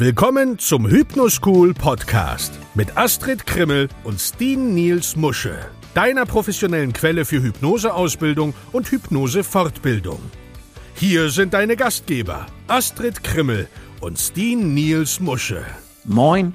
Willkommen 0.00 0.60
zum 0.60 0.86
Hypnoschool 0.88 1.74
Podcast 1.74 2.56
mit 2.74 2.96
Astrid 2.96 3.44
Krimmel 3.48 3.88
und 4.04 4.20
Steen 4.20 4.72
Niels 4.72 5.16
Musche, 5.16 5.58
deiner 5.92 6.24
professionellen 6.24 6.92
Quelle 6.92 7.24
für 7.24 7.42
Hypnoseausbildung 7.42 8.54
und 8.70 8.92
Hypnosefortbildung. 8.92 10.20
Hier 10.94 11.30
sind 11.30 11.52
deine 11.52 11.74
Gastgeber 11.74 12.46
Astrid 12.68 13.24
Krimmel 13.24 13.66
und 14.00 14.20
Steen 14.20 14.72
Niels 14.72 15.18
Musche. 15.18 15.66
Moin 16.04 16.54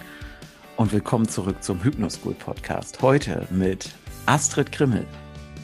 und 0.78 0.94
willkommen 0.94 1.28
zurück 1.28 1.62
zum 1.62 1.84
Hypnoschool 1.84 2.36
Podcast. 2.36 3.02
Heute 3.02 3.46
mit 3.52 3.90
Astrid 4.26 4.72
Krimmel 4.72 5.06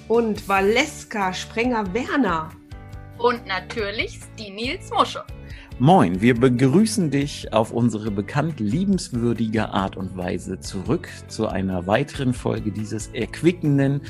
und 0.09 0.45
Valeska 0.49 1.33
Sprenger-Werner 1.33 2.51
und 3.19 3.47
natürlich 3.47 4.19
Steen 4.33 4.55
Niels 4.55 4.89
Musche. 4.89 5.23
Moin, 5.81 6.19
wir 6.19 6.37
begrüßen 6.37 7.09
dich 7.09 7.53
auf 7.53 7.71
unsere 7.71 8.11
bekannt 8.11 8.59
liebenswürdige 8.59 9.69
Art 9.69 9.95
und 9.95 10.17
Weise 10.17 10.59
zurück 10.59 11.07
zu 11.29 11.47
einer 11.47 11.87
weiteren 11.87 12.33
Folge 12.33 12.73
dieses 12.73 13.07
erquickenden, 13.13 14.01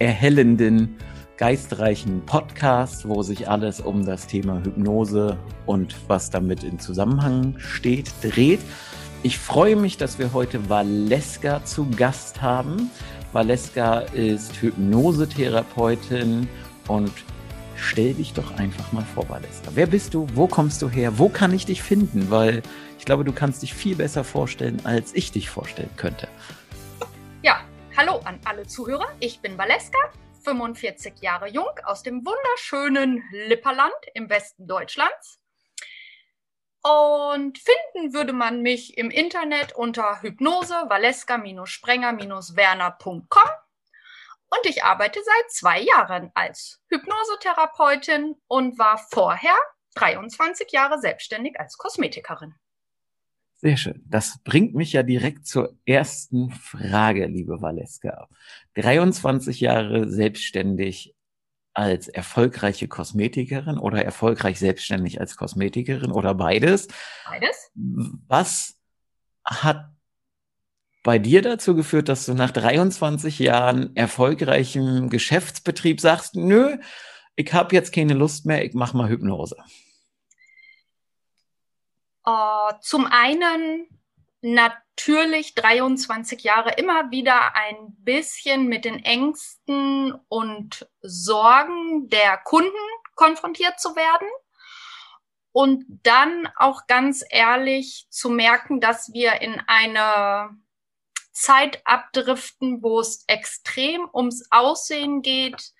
erhellenden, 0.00 0.96
geistreichen 1.36 2.26
Podcasts, 2.26 3.06
wo 3.06 3.22
sich 3.22 3.48
alles 3.48 3.80
um 3.80 4.04
das 4.04 4.26
Thema 4.26 4.64
Hypnose 4.64 5.38
und 5.64 5.94
was 6.08 6.28
damit 6.30 6.64
in 6.64 6.80
Zusammenhang 6.80 7.54
steht, 7.56 8.10
dreht. 8.20 8.60
Ich 9.22 9.38
freue 9.38 9.76
mich, 9.76 9.96
dass 9.98 10.18
wir 10.18 10.32
heute 10.32 10.68
Valeska 10.68 11.64
zu 11.64 11.88
Gast 11.90 12.42
haben. 12.42 12.90
Valeska 13.32 14.00
ist 14.00 14.60
Hypnosetherapeutin 14.60 16.48
und 16.88 17.12
stell 17.76 18.14
dich 18.14 18.32
doch 18.32 18.58
einfach 18.58 18.92
mal 18.92 19.04
vor, 19.04 19.28
Valeska. 19.28 19.70
Wer 19.74 19.86
bist 19.86 20.14
du? 20.14 20.26
Wo 20.34 20.46
kommst 20.46 20.80
du 20.82 20.88
her? 20.88 21.18
Wo 21.18 21.28
kann 21.28 21.52
ich 21.52 21.66
dich 21.66 21.82
finden? 21.82 22.30
Weil 22.30 22.62
ich 22.98 23.04
glaube, 23.04 23.24
du 23.24 23.32
kannst 23.32 23.62
dich 23.62 23.74
viel 23.74 23.96
besser 23.96 24.24
vorstellen, 24.24 24.80
als 24.84 25.14
ich 25.14 25.32
dich 25.32 25.50
vorstellen 25.50 25.90
könnte. 25.96 26.28
Ja, 27.42 27.60
hallo 27.96 28.20
an 28.24 28.38
alle 28.44 28.66
Zuhörer. 28.66 29.08
Ich 29.20 29.40
bin 29.40 29.58
Valeska, 29.58 29.98
45 30.44 31.14
Jahre 31.20 31.48
jung, 31.48 31.70
aus 31.84 32.02
dem 32.02 32.24
wunderschönen 32.24 33.22
Lipperland 33.48 33.92
im 34.14 34.30
Westen 34.30 34.66
Deutschlands. 34.66 35.38
Und 36.82 37.58
finden 37.58 38.12
würde 38.12 38.32
man 38.32 38.62
mich 38.62 38.98
im 38.98 39.10
Internet 39.10 39.74
unter 39.74 40.22
Hypnose 40.22 40.74
valeska-sprenger-werner.com 40.88 43.50
und 44.52 44.68
ich 44.68 44.84
arbeite 44.84 45.18
seit 45.24 45.50
zwei 45.50 45.80
Jahren 45.80 46.30
als 46.34 46.80
Hypnosetherapeutin 46.90 48.34
und 48.48 48.78
war 48.78 48.98
vorher 49.10 49.56
23 49.94 50.70
Jahre 50.72 51.00
selbstständig 51.00 51.58
als 51.58 51.78
Kosmetikerin. 51.78 52.54
Sehr 53.54 53.76
schön. 53.76 54.02
Das 54.06 54.40
bringt 54.44 54.74
mich 54.74 54.92
ja 54.92 55.02
direkt 55.02 55.46
zur 55.46 55.78
ersten 55.86 56.50
Frage, 56.50 57.26
liebe 57.26 57.62
Valeska. 57.62 58.28
23 58.74 59.60
Jahre 59.60 60.10
selbstständig 60.10 61.14
als 61.72 62.08
erfolgreiche 62.08 62.88
Kosmetikerin 62.88 63.78
oder 63.78 64.04
erfolgreich 64.04 64.58
selbstständig 64.58 65.20
als 65.20 65.36
Kosmetikerin 65.36 66.10
oder 66.10 66.34
beides? 66.34 66.88
Beides. 67.24 67.70
Was 67.74 68.76
hat 69.44 69.91
bei 71.02 71.18
dir 71.18 71.42
dazu 71.42 71.74
geführt, 71.74 72.08
dass 72.08 72.26
du 72.26 72.34
nach 72.34 72.50
23 72.50 73.38
Jahren 73.38 73.94
erfolgreichem 73.96 75.10
Geschäftsbetrieb 75.10 76.00
sagst, 76.00 76.36
nö, 76.36 76.78
ich 77.34 77.52
habe 77.52 77.74
jetzt 77.74 77.92
keine 77.92 78.14
Lust 78.14 78.46
mehr, 78.46 78.64
ich 78.64 78.74
mache 78.74 78.96
mal 78.96 79.08
Hypnose? 79.08 79.56
Uh, 82.26 82.72
zum 82.80 83.06
einen 83.06 83.88
natürlich 84.42 85.54
23 85.54 86.42
Jahre 86.42 86.74
immer 86.74 87.10
wieder 87.10 87.56
ein 87.56 87.96
bisschen 87.98 88.66
mit 88.66 88.84
den 88.84 89.04
Ängsten 89.04 90.14
und 90.28 90.88
Sorgen 91.00 92.08
der 92.08 92.38
Kunden 92.38 92.70
konfrontiert 93.14 93.80
zu 93.80 93.96
werden. 93.96 94.28
Und 95.52 95.84
dann 96.02 96.48
auch 96.56 96.86
ganz 96.86 97.24
ehrlich 97.28 98.06
zu 98.08 98.30
merken, 98.30 98.80
dass 98.80 99.12
wir 99.12 99.42
in 99.42 99.60
eine 99.66 100.56
Zeit 101.32 101.80
abdriften, 101.84 102.82
wo 102.82 103.00
es 103.00 103.24
extrem 103.26 104.08
ums 104.12 104.46
Aussehen 104.50 105.22
geht, 105.22 105.72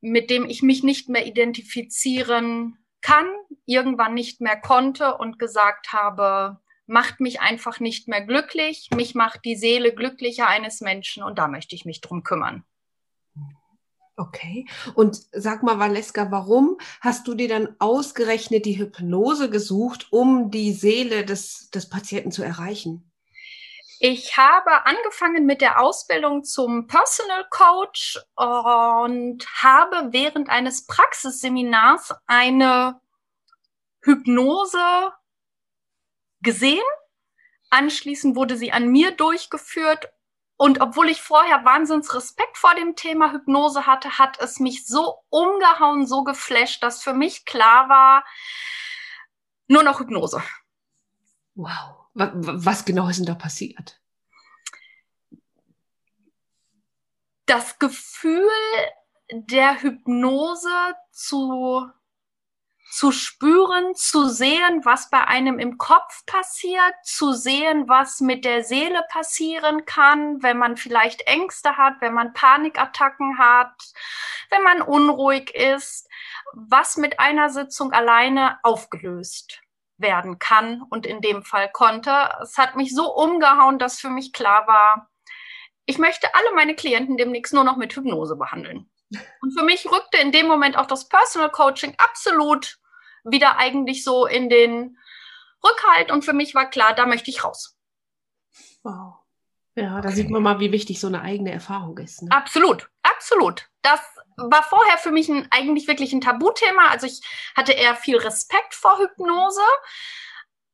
mit 0.00 0.30
dem 0.30 0.48
ich 0.48 0.62
mich 0.62 0.82
nicht 0.82 1.08
mehr 1.08 1.26
identifizieren 1.26 2.78
kann, 3.00 3.26
irgendwann 3.66 4.14
nicht 4.14 4.40
mehr 4.40 4.60
konnte 4.60 5.16
und 5.16 5.38
gesagt 5.38 5.92
habe, 5.92 6.60
macht 6.86 7.20
mich 7.20 7.40
einfach 7.40 7.80
nicht 7.80 8.08
mehr 8.08 8.24
glücklich, 8.24 8.90
mich 8.94 9.14
macht 9.14 9.44
die 9.44 9.56
Seele 9.56 9.94
glücklicher 9.94 10.48
eines 10.48 10.80
Menschen 10.80 11.22
und 11.22 11.38
da 11.38 11.48
möchte 11.48 11.74
ich 11.74 11.84
mich 11.84 12.00
drum 12.00 12.22
kümmern. 12.22 12.64
Okay. 14.16 14.66
Und 14.94 15.22
sag 15.32 15.62
mal, 15.62 15.78
Valeska, 15.78 16.30
warum 16.30 16.76
hast 17.00 17.26
du 17.26 17.34
dir 17.34 17.48
dann 17.48 17.74
ausgerechnet 17.78 18.66
die 18.66 18.78
Hypnose 18.78 19.48
gesucht, 19.48 20.08
um 20.10 20.50
die 20.50 20.72
Seele 20.72 21.24
des, 21.24 21.70
des 21.70 21.88
Patienten 21.88 22.30
zu 22.30 22.42
erreichen? 22.42 23.09
Ich 24.02 24.38
habe 24.38 24.86
angefangen 24.86 25.44
mit 25.44 25.60
der 25.60 25.78
Ausbildung 25.78 26.42
zum 26.42 26.86
Personal 26.86 27.46
Coach 27.50 28.18
und 28.34 29.46
habe 29.62 30.08
während 30.12 30.48
eines 30.48 30.86
Praxisseminars 30.86 32.14
eine 32.26 32.98
Hypnose 34.00 35.12
gesehen. 36.40 36.82
Anschließend 37.68 38.36
wurde 38.36 38.56
sie 38.56 38.72
an 38.72 38.88
mir 38.88 39.10
durchgeführt. 39.10 40.10
Und 40.56 40.80
obwohl 40.80 41.10
ich 41.10 41.20
vorher 41.20 41.66
wahnsinns 41.66 42.14
Respekt 42.14 42.56
vor 42.56 42.74
dem 42.74 42.96
Thema 42.96 43.32
Hypnose 43.32 43.86
hatte, 43.86 44.18
hat 44.18 44.40
es 44.40 44.60
mich 44.60 44.86
so 44.86 45.18
umgehauen, 45.28 46.06
so 46.06 46.24
geflasht, 46.24 46.82
dass 46.82 47.02
für 47.02 47.12
mich 47.12 47.44
klar 47.44 47.90
war, 47.90 48.24
nur 49.68 49.82
noch 49.82 50.00
Hypnose. 50.00 50.42
Wow. 51.54 51.99
Was 52.14 52.84
genau 52.84 53.08
ist 53.08 53.18
denn 53.18 53.26
da 53.26 53.34
passiert? 53.34 54.00
Das 57.46 57.78
Gefühl 57.78 58.48
der 59.32 59.80
Hypnose 59.82 60.94
zu, 61.12 61.88
zu 62.90 63.12
spüren, 63.12 63.94
zu 63.94 64.28
sehen, 64.28 64.84
was 64.84 65.08
bei 65.10 65.24
einem 65.26 65.58
im 65.58 65.78
Kopf 65.78 66.26
passiert, 66.26 66.94
zu 67.04 67.32
sehen, 67.32 67.88
was 67.88 68.20
mit 68.20 68.44
der 68.44 68.64
Seele 68.64 69.04
passieren 69.08 69.84
kann, 69.84 70.42
wenn 70.42 70.58
man 70.58 70.76
vielleicht 70.76 71.22
Ängste 71.22 71.76
hat, 71.76 72.00
wenn 72.00 72.14
man 72.14 72.32
Panikattacken 72.32 73.38
hat, 73.38 73.74
wenn 74.50 74.62
man 74.62 74.82
unruhig 74.82 75.54
ist, 75.54 76.08
was 76.52 76.96
mit 76.96 77.20
einer 77.20 77.50
Sitzung 77.50 77.92
alleine 77.92 78.58
aufgelöst 78.64 79.60
werden 80.00 80.38
kann 80.38 80.82
und 80.90 81.06
in 81.06 81.20
dem 81.20 81.42
Fall 81.42 81.70
konnte. 81.70 82.10
Es 82.42 82.58
hat 82.58 82.76
mich 82.76 82.94
so 82.94 83.14
umgehauen, 83.14 83.78
dass 83.78 84.00
für 84.00 84.10
mich 84.10 84.32
klar 84.32 84.66
war, 84.66 85.10
ich 85.86 85.98
möchte 85.98 86.34
alle 86.34 86.54
meine 86.54 86.74
Klienten 86.74 87.16
demnächst 87.16 87.52
nur 87.52 87.64
noch 87.64 87.76
mit 87.76 87.94
Hypnose 87.94 88.36
behandeln. 88.36 88.90
Und 89.40 89.58
für 89.58 89.64
mich 89.64 89.86
rückte 89.90 90.18
in 90.18 90.30
dem 90.30 90.46
Moment 90.46 90.78
auch 90.78 90.86
das 90.86 91.08
Personal 91.08 91.50
Coaching 91.50 91.94
absolut 91.98 92.78
wieder 93.24 93.58
eigentlich 93.58 94.04
so 94.04 94.26
in 94.26 94.48
den 94.48 94.96
Rückhalt 95.64 96.10
und 96.10 96.24
für 96.24 96.32
mich 96.32 96.54
war 96.54 96.70
klar, 96.70 96.94
da 96.94 97.06
möchte 97.06 97.30
ich 97.30 97.44
raus. 97.44 97.76
Wow. 98.82 99.14
Ja, 99.74 100.00
da 100.00 100.08
okay. 100.08 100.16
sieht 100.16 100.30
man 100.30 100.42
mal, 100.42 100.60
wie 100.60 100.72
wichtig 100.72 101.00
so 101.00 101.06
eine 101.06 101.22
eigene 101.22 101.52
Erfahrung 101.52 101.98
ist. 101.98 102.22
Ne? 102.22 102.30
Absolut, 102.30 102.88
absolut. 103.02 103.69
Das 103.82 104.00
war 104.36 104.62
vorher 104.62 104.98
für 104.98 105.10
mich 105.10 105.28
ein, 105.28 105.48
eigentlich 105.50 105.88
wirklich 105.88 106.12
ein 106.12 106.20
Tabuthema. 106.20 106.88
Also 106.88 107.06
ich 107.06 107.20
hatte 107.56 107.72
eher 107.72 107.96
viel 107.96 108.16
Respekt 108.16 108.74
vor 108.74 108.98
Hypnose. 108.98 109.62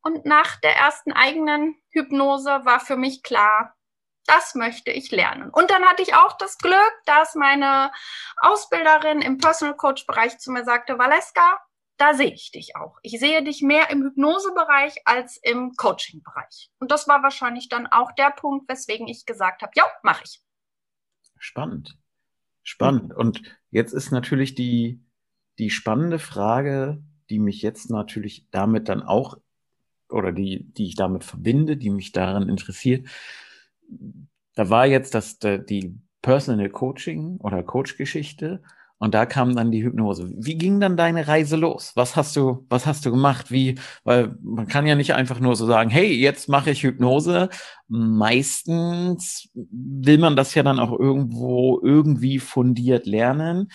Und 0.03 0.25
nach 0.25 0.57
der 0.61 0.77
ersten 0.77 1.13
eigenen 1.13 1.77
Hypnose 1.91 2.61
war 2.65 2.81
für 2.81 2.97
mich 2.97 3.23
klar, 3.23 3.77
das 4.27 4.55
möchte 4.55 4.91
ich 4.91 5.11
lernen. 5.11 5.51
Und 5.51 5.71
dann 5.71 5.85
hatte 5.85 6.03
ich 6.03 6.15
auch 6.15 6.37
das 6.37 6.59
Glück, 6.59 6.93
dass 7.07 7.35
meine 7.35 7.93
Ausbilderin 8.37 9.23
im 9.23 9.39
Personal 9.39 9.77
Coach 9.77 10.07
Bereich 10.07 10.39
zu 10.39 10.51
mir 10.51 10.65
sagte, 10.65 10.99
Valeska, 10.99 11.61
da 11.97 12.15
sehe 12.15 12.33
ich 12.33 12.51
dich 12.51 12.77
auch. 12.77 12.99
Ich 13.03 13.19
sehe 13.19 13.43
dich 13.43 13.63
mehr 13.63 13.91
im 13.91 14.03
Hypnosebereich 14.03 14.95
als 15.07 15.39
im 15.39 15.75
Coaching-Bereich. 15.77 16.71
Und 16.79 16.91
das 16.91 17.09
war 17.09 17.23
wahrscheinlich 17.23 17.69
dann 17.69 17.87
auch 17.87 18.13
der 18.13 18.31
Punkt, 18.31 18.69
weswegen 18.69 19.09
ich 19.09 19.25
gesagt 19.25 19.63
habe, 19.63 19.73
ja, 19.75 19.85
mache 20.03 20.25
ich. 20.25 20.43
Spannend. 21.39 21.97
Spannend. 22.69 23.15
Und 23.15 23.43
jetzt 23.71 23.93
ist 23.93 24.11
natürlich 24.11 24.57
die, 24.57 25.01
die 25.61 25.71
spannende 25.71 26.19
Frage, 26.19 27.01
die 27.31 27.39
mich 27.39 27.63
jetzt 27.63 27.91
natürlich 27.91 28.49
damit 28.51 28.89
dann 28.89 29.03
auch, 29.03 29.39
oder 30.09 30.33
die, 30.33 30.65
die 30.73 30.87
ich 30.87 30.97
damit 30.97 31.23
verbinde, 31.23 31.77
die 31.77 31.91
mich 31.91 32.11
daran 32.11 32.49
interessiert. 32.49 33.07
Da 34.57 34.69
war 34.69 34.85
jetzt 34.85 35.15
das, 35.15 35.39
die 35.39 35.97
Personal 36.23 36.69
Coaching 36.69 37.37
oder 37.37 37.63
Coach-Geschichte 37.63 38.65
Und 38.99 39.13
da 39.15 39.27
kam 39.27 39.55
dann 39.55 39.71
die 39.71 39.85
Hypnose. 39.85 40.33
Wie 40.37 40.57
ging 40.57 40.81
dann 40.81 40.97
deine 40.97 41.29
Reise 41.29 41.57
los? 41.57 41.93
Was 41.97 42.17
hast 42.17 42.35
du, 42.35 42.65
was 42.71 42.87
hast 42.87 43.05
du 43.05 43.11
gemacht? 43.11 43.51
Wie, 43.51 43.75
weil 44.05 44.37
man 44.43 44.69
kann 44.69 44.87
ja 44.87 44.95
nicht 44.95 45.13
einfach 45.13 45.39
nur 45.39 45.55
so 45.55 45.67
sagen, 45.67 45.91
hey, 45.91 46.15
jetzt 46.15 46.49
mache 46.49 46.71
ich 46.71 46.83
Hypnose. 46.83 47.51
Meistens 47.89 49.51
will 49.55 50.17
man 50.19 50.35
das 50.35 50.55
ja 50.55 50.63
dann 50.63 50.81
auch 50.81 50.99
irgendwo 50.99 51.79
irgendwie 51.83 52.39
fundiert 52.39 53.05
lernen. 53.07 53.69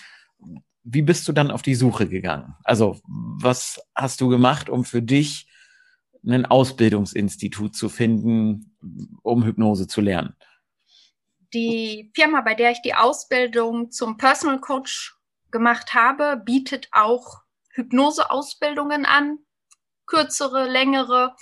Wie 0.83 1.03
bist 1.03 1.27
du 1.27 1.33
dann 1.33 1.51
auf 1.51 1.61
die 1.61 1.75
Suche 1.75 2.07
gegangen? 2.07 2.55
Also, 2.63 2.97
was 3.05 3.79
hast 3.93 4.21
du 4.21 4.27
gemacht, 4.29 4.69
um 4.69 4.83
für 4.83 5.03
dich 5.03 5.47
ein 6.25 6.47
Ausbildungsinstitut 6.47 7.75
zu 7.75 7.89
finden, 7.89 8.71
um 9.21 9.43
Hypnose 9.43 9.85
zu 9.85 10.01
lernen? 10.01 10.33
Die 11.53 12.11
Firma, 12.15 12.41
bei 12.41 12.55
der 12.55 12.71
ich 12.71 12.81
die 12.81 12.95
Ausbildung 12.95 13.91
zum 13.91 14.17
Personal 14.17 14.59
Coach 14.59 15.15
gemacht 15.51 15.93
habe, 15.93 16.37
bietet 16.37 16.87
auch 16.91 17.41
Hypnoseausbildungen 17.73 19.05
an, 19.05 19.39
kürzere, 20.05 20.67
längere. 20.67 21.35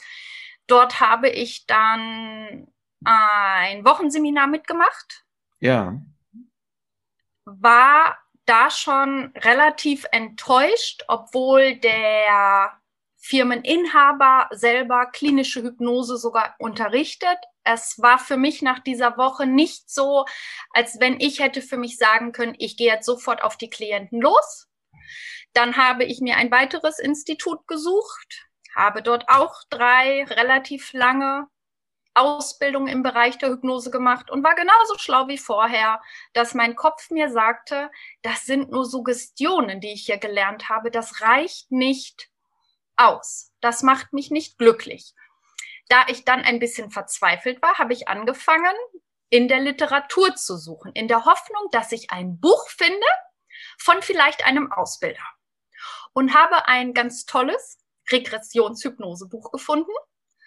Dort 0.67 0.99
habe 0.99 1.29
ich 1.29 1.65
dann 1.67 2.71
ein 3.03 3.85
Wochenseminar 3.85 4.47
mitgemacht. 4.47 5.25
Ja. 5.59 6.01
War 7.45 8.17
da 8.45 8.69
schon 8.71 9.31
relativ 9.37 10.05
enttäuscht, 10.11 11.03
obwohl 11.07 11.75
der 11.77 12.78
Firmeninhaber 13.21 14.47
selber 14.51 15.05
klinische 15.07 15.61
Hypnose 15.61 16.17
sogar 16.17 16.55
unterrichtet. 16.57 17.37
Es 17.63 18.01
war 18.01 18.17
für 18.17 18.37
mich 18.37 18.61
nach 18.61 18.79
dieser 18.79 19.17
Woche 19.17 19.45
nicht 19.45 19.89
so, 19.91 20.25
als 20.71 20.99
wenn 20.99 21.19
ich 21.19 21.39
hätte 21.39 21.61
für 21.61 21.77
mich 21.77 21.97
sagen 21.97 22.31
können, 22.31 22.55
ich 22.57 22.77
gehe 22.77 22.91
jetzt 22.91 23.05
sofort 23.05 23.43
auf 23.43 23.57
die 23.57 23.69
Klienten 23.69 24.21
los. 24.21 24.67
Dann 25.53 25.75
habe 25.75 26.05
ich 26.05 26.21
mir 26.21 26.37
ein 26.37 26.49
weiteres 26.49 26.97
Institut 26.97 27.67
gesucht, 27.67 28.47
habe 28.73 29.01
dort 29.01 29.27
auch 29.27 29.63
drei 29.69 30.23
relativ 30.23 30.93
lange 30.93 31.47
Ausbildungen 32.13 32.87
im 32.87 33.03
Bereich 33.03 33.37
der 33.37 33.49
Hypnose 33.49 33.91
gemacht 33.91 34.31
und 34.31 34.43
war 34.43 34.55
genauso 34.55 34.97
schlau 34.97 35.27
wie 35.27 35.37
vorher, 35.37 36.01
dass 36.33 36.53
mein 36.53 36.75
Kopf 36.75 37.09
mir 37.11 37.29
sagte, 37.29 37.91
das 38.21 38.45
sind 38.45 38.71
nur 38.71 38.85
Suggestionen, 38.85 39.81
die 39.81 39.93
ich 39.93 40.05
hier 40.05 40.17
gelernt 40.17 40.69
habe, 40.69 40.89
das 40.89 41.21
reicht 41.21 41.71
nicht 41.71 42.28
aus. 42.99 43.51
Das 43.61 43.83
macht 43.83 44.13
mich 44.13 44.31
nicht 44.31 44.57
glücklich. 44.57 45.13
Da 45.87 46.05
ich 46.07 46.23
dann 46.25 46.41
ein 46.41 46.59
bisschen 46.59 46.91
verzweifelt 46.91 47.61
war, 47.61 47.77
habe 47.77 47.93
ich 47.93 48.07
angefangen, 48.07 48.75
in 49.29 49.47
der 49.47 49.59
Literatur 49.59 50.35
zu 50.35 50.57
suchen, 50.57 50.91
in 50.93 51.07
der 51.07 51.25
Hoffnung, 51.25 51.67
dass 51.71 51.91
ich 51.91 52.11
ein 52.11 52.39
Buch 52.39 52.67
finde 52.69 53.05
von 53.77 54.01
vielleicht 54.01 54.45
einem 54.45 54.71
Ausbilder. 54.71 55.23
Und 56.13 56.33
habe 56.33 56.67
ein 56.67 56.93
ganz 56.93 57.25
tolles 57.25 57.79
Regressionshypnosebuch 58.11 59.51
gefunden 59.51 59.91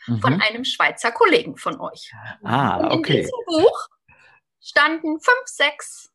mhm. 0.06 0.20
von 0.20 0.40
einem 0.40 0.64
Schweizer 0.64 1.12
Kollegen 1.12 1.56
von 1.56 1.80
euch. 1.80 2.12
Ah, 2.42 2.86
okay. 2.86 2.94
Und 2.94 3.06
in 3.06 3.16
diesem 3.22 3.38
Buch 3.46 3.88
standen 4.60 5.20
fünf, 5.20 5.46
sechs 5.46 6.12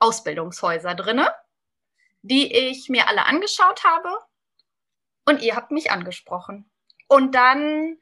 Ausbildungshäuser 0.00 0.94
drinne, 0.94 1.32
die 2.22 2.52
ich 2.52 2.88
mir 2.88 3.08
alle 3.08 3.26
angeschaut 3.26 3.84
habe 3.84 4.10
und 5.24 5.42
ihr 5.42 5.56
habt 5.56 5.70
mich 5.70 5.90
angesprochen. 5.90 6.70
Und 7.08 7.34
dann 7.34 7.98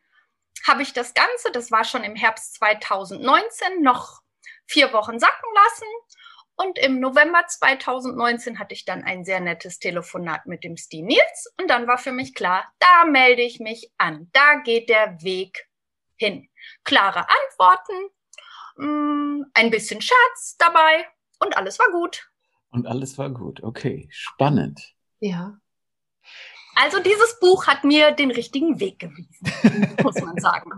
habe 0.66 0.82
ich 0.82 0.92
das 0.92 1.14
Ganze, 1.14 1.50
das 1.52 1.70
war 1.70 1.84
schon 1.84 2.04
im 2.04 2.16
Herbst 2.16 2.54
2019, 2.54 3.82
noch 3.82 4.22
vier 4.66 4.92
Wochen 4.92 5.18
sacken 5.18 5.48
lassen. 5.54 5.86
Und 6.56 6.76
im 6.78 6.98
November 6.98 7.46
2019 7.46 8.58
hatte 8.58 8.74
ich 8.74 8.84
dann 8.84 9.04
ein 9.04 9.24
sehr 9.24 9.38
nettes 9.38 9.78
Telefonat 9.78 10.46
mit 10.46 10.64
dem 10.64 10.76
Steve 10.76 11.06
Nils. 11.06 11.54
Und 11.60 11.70
dann 11.70 11.86
war 11.86 11.98
für 11.98 12.10
mich 12.10 12.34
klar, 12.34 12.64
da 12.80 13.04
melde 13.04 13.42
ich 13.42 13.60
mich 13.60 13.92
an. 13.96 14.28
Da 14.32 14.56
geht 14.56 14.88
der 14.88 15.22
Weg 15.22 15.68
hin. 16.16 16.48
Klare 16.82 17.26
Antworten, 17.28 18.10
mm, 18.76 19.44
ein 19.54 19.70
bisschen 19.70 20.00
Scherz 20.02 20.56
dabei 20.58 21.06
und 21.38 21.56
alles 21.56 21.78
war 21.78 21.90
gut. 21.92 22.28
Und 22.70 22.86
alles 22.86 23.16
war 23.18 23.30
gut. 23.30 23.62
Okay, 23.62 24.08
spannend. 24.10 24.94
Ja. 25.20 25.58
Also 26.80 26.98
dieses 27.02 27.40
Buch 27.40 27.66
hat 27.66 27.82
mir 27.82 28.12
den 28.12 28.30
richtigen 28.30 28.78
Weg 28.78 29.00
gewiesen, 29.00 29.96
muss 30.04 30.14
man 30.20 30.38
sagen. 30.38 30.70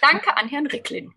Danke 0.00 0.36
an 0.36 0.46
Herrn 0.46 0.68
Ricklin. 0.68 1.12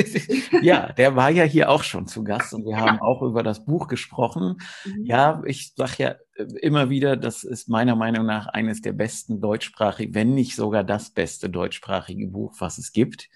ja, 0.60 0.92
der 0.92 1.16
war 1.16 1.30
ja 1.30 1.44
hier 1.44 1.70
auch 1.70 1.82
schon 1.82 2.06
zu 2.06 2.22
Gast 2.22 2.52
und 2.52 2.66
wir 2.66 2.74
genau. 2.74 2.86
haben 2.86 3.00
auch 3.00 3.22
über 3.22 3.42
das 3.42 3.64
Buch 3.64 3.88
gesprochen. 3.88 4.58
Mhm. 4.84 5.04
Ja, 5.06 5.42
ich 5.46 5.72
sage 5.74 5.94
ja 5.96 6.08
äh, 6.34 6.44
immer 6.60 6.90
wieder, 6.90 7.16
das 7.16 7.42
ist 7.42 7.70
meiner 7.70 7.96
Meinung 7.96 8.26
nach 8.26 8.48
eines 8.48 8.82
der 8.82 8.92
besten 8.92 9.40
deutschsprachigen, 9.40 10.14
wenn 10.14 10.34
nicht 10.34 10.56
sogar 10.56 10.84
das 10.84 11.08
beste 11.08 11.48
deutschsprachige 11.48 12.26
Buch, 12.26 12.56
was 12.58 12.76
es 12.76 12.92
gibt, 12.92 13.30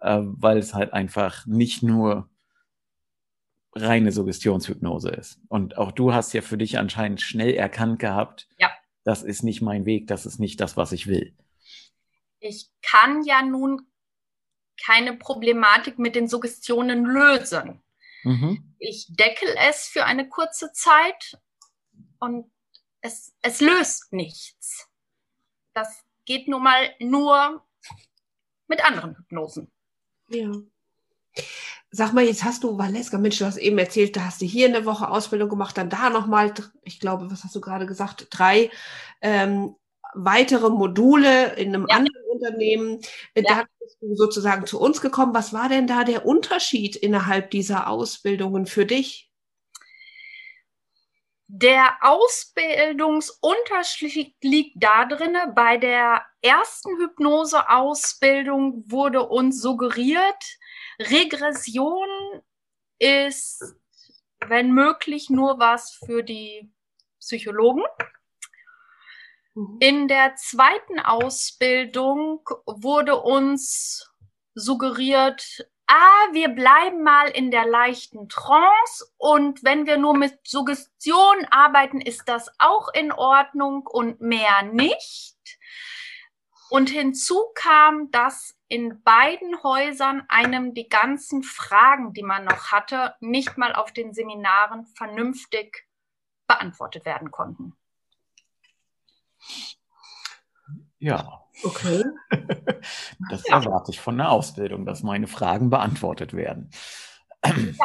äh, 0.00 0.18
weil 0.20 0.58
es 0.58 0.74
halt 0.74 0.94
einfach 0.94 1.46
nicht 1.46 1.84
nur 1.84 2.28
reine 3.72 4.10
Suggestionshypnose 4.10 5.10
ist. 5.10 5.38
Und 5.46 5.78
auch 5.78 5.92
du 5.92 6.12
hast 6.12 6.32
ja 6.32 6.42
für 6.42 6.58
dich 6.58 6.76
anscheinend 6.76 7.20
schnell 7.20 7.54
erkannt 7.54 8.00
gehabt, 8.00 8.48
ja 8.58 8.70
das 9.06 9.22
ist 9.22 9.44
nicht 9.44 9.62
mein 9.62 9.86
Weg, 9.86 10.08
das 10.08 10.26
ist 10.26 10.40
nicht 10.40 10.60
das, 10.60 10.76
was 10.76 10.90
ich 10.90 11.06
will. 11.06 11.32
Ich 12.40 12.70
kann 12.82 13.22
ja 13.22 13.40
nun 13.40 13.86
keine 14.84 15.16
Problematik 15.16 16.00
mit 16.00 16.16
den 16.16 16.26
Suggestionen 16.26 17.04
lösen. 17.04 17.80
Mhm. 18.24 18.74
Ich 18.80 19.06
deckel 19.08 19.48
es 19.68 19.86
für 19.86 20.04
eine 20.04 20.28
kurze 20.28 20.72
Zeit 20.72 21.38
und 22.18 22.50
es, 23.00 23.32
es 23.42 23.60
löst 23.60 24.12
nichts. 24.12 24.88
Das 25.72 26.04
geht 26.24 26.48
nun 26.48 26.64
mal 26.64 26.92
nur 26.98 27.64
mit 28.66 28.84
anderen 28.84 29.16
Hypnosen. 29.16 29.70
Ja. 30.30 30.50
Sag 31.90 32.12
mal, 32.12 32.24
jetzt 32.24 32.44
hast 32.44 32.64
du, 32.64 32.78
Valeska, 32.78 33.16
Mensch, 33.16 33.38
du 33.38 33.46
hast 33.46 33.58
eben 33.58 33.78
erzählt, 33.78 34.16
da 34.16 34.26
hast 34.26 34.40
du 34.40 34.44
hier 34.44 34.68
eine 34.68 34.84
Woche 34.84 35.08
Ausbildung 35.08 35.48
gemacht, 35.48 35.78
dann 35.78 35.88
da 35.88 36.10
nochmal, 36.10 36.52
ich 36.82 37.00
glaube, 37.00 37.30
was 37.30 37.44
hast 37.44 37.54
du 37.54 37.60
gerade 37.60 37.86
gesagt, 37.86 38.26
drei 38.30 38.70
ähm, 39.22 39.76
weitere 40.14 40.70
Module 40.70 41.54
in 41.54 41.68
einem 41.68 41.86
ja. 41.88 41.96
anderen 41.96 42.22
Unternehmen. 42.32 43.00
Äh, 43.34 43.42
ja. 43.42 43.54
Da 43.54 43.64
bist 43.80 43.98
du 44.00 44.14
sozusagen 44.14 44.66
zu 44.66 44.80
uns 44.80 45.00
gekommen. 45.00 45.34
Was 45.34 45.52
war 45.52 45.68
denn 45.68 45.86
da 45.86 46.04
der 46.04 46.26
Unterschied 46.26 46.96
innerhalb 46.96 47.50
dieser 47.50 47.88
Ausbildungen 47.88 48.66
für 48.66 48.86
dich? 48.86 49.25
Der 51.48 51.96
Ausbildungsunterschied 52.00 54.34
liegt 54.42 54.82
darin, 54.82 55.36
bei 55.54 55.76
der 55.76 56.26
ersten 56.42 56.98
Hypnoseausbildung 56.98 58.82
wurde 58.90 59.22
uns 59.22 59.62
suggeriert, 59.62 60.58
Regression 60.98 62.08
ist, 62.98 63.76
wenn 64.44 64.72
möglich, 64.72 65.30
nur 65.30 65.60
was 65.60 65.92
für 66.04 66.24
die 66.24 66.68
Psychologen. 67.20 67.84
Mhm. 69.54 69.76
In 69.80 70.08
der 70.08 70.34
zweiten 70.36 70.98
Ausbildung 70.98 72.40
wurde 72.66 73.20
uns 73.20 74.10
suggeriert, 74.54 75.68
ah, 75.86 76.32
wir 76.32 76.48
bleiben 76.48 77.02
mal 77.02 77.28
in 77.28 77.50
der 77.50 77.66
leichten 77.66 78.28
Trance 78.28 79.06
und 79.16 79.62
wenn 79.64 79.86
wir 79.86 79.96
nur 79.96 80.16
mit 80.16 80.38
Suggestion 80.46 81.44
arbeiten, 81.50 82.00
ist 82.00 82.28
das 82.28 82.50
auch 82.58 82.88
in 82.92 83.12
Ordnung 83.12 83.86
und 83.86 84.20
mehr 84.20 84.62
nicht. 84.62 85.36
Und 86.68 86.90
hinzu 86.90 87.44
kam, 87.54 88.10
dass 88.10 88.58
in 88.68 89.02
beiden 89.04 89.62
Häusern 89.62 90.24
einem 90.28 90.74
die 90.74 90.88
ganzen 90.88 91.44
Fragen, 91.44 92.12
die 92.12 92.24
man 92.24 92.44
noch 92.44 92.72
hatte, 92.72 93.14
nicht 93.20 93.56
mal 93.56 93.72
auf 93.72 93.92
den 93.92 94.12
Seminaren 94.12 94.86
vernünftig 94.86 95.86
beantwortet 96.48 97.04
werden 97.04 97.30
konnten. 97.30 97.76
Ja. 100.98 101.45
Okay. 101.62 102.04
Das 103.30 103.42
ja. 103.48 103.56
erwarte 103.56 103.90
ich 103.90 104.00
von 104.00 104.16
der 104.18 104.30
Ausbildung, 104.30 104.86
dass 104.86 105.02
meine 105.02 105.26
Fragen 105.26 105.70
beantwortet 105.70 106.34
werden. 106.34 106.70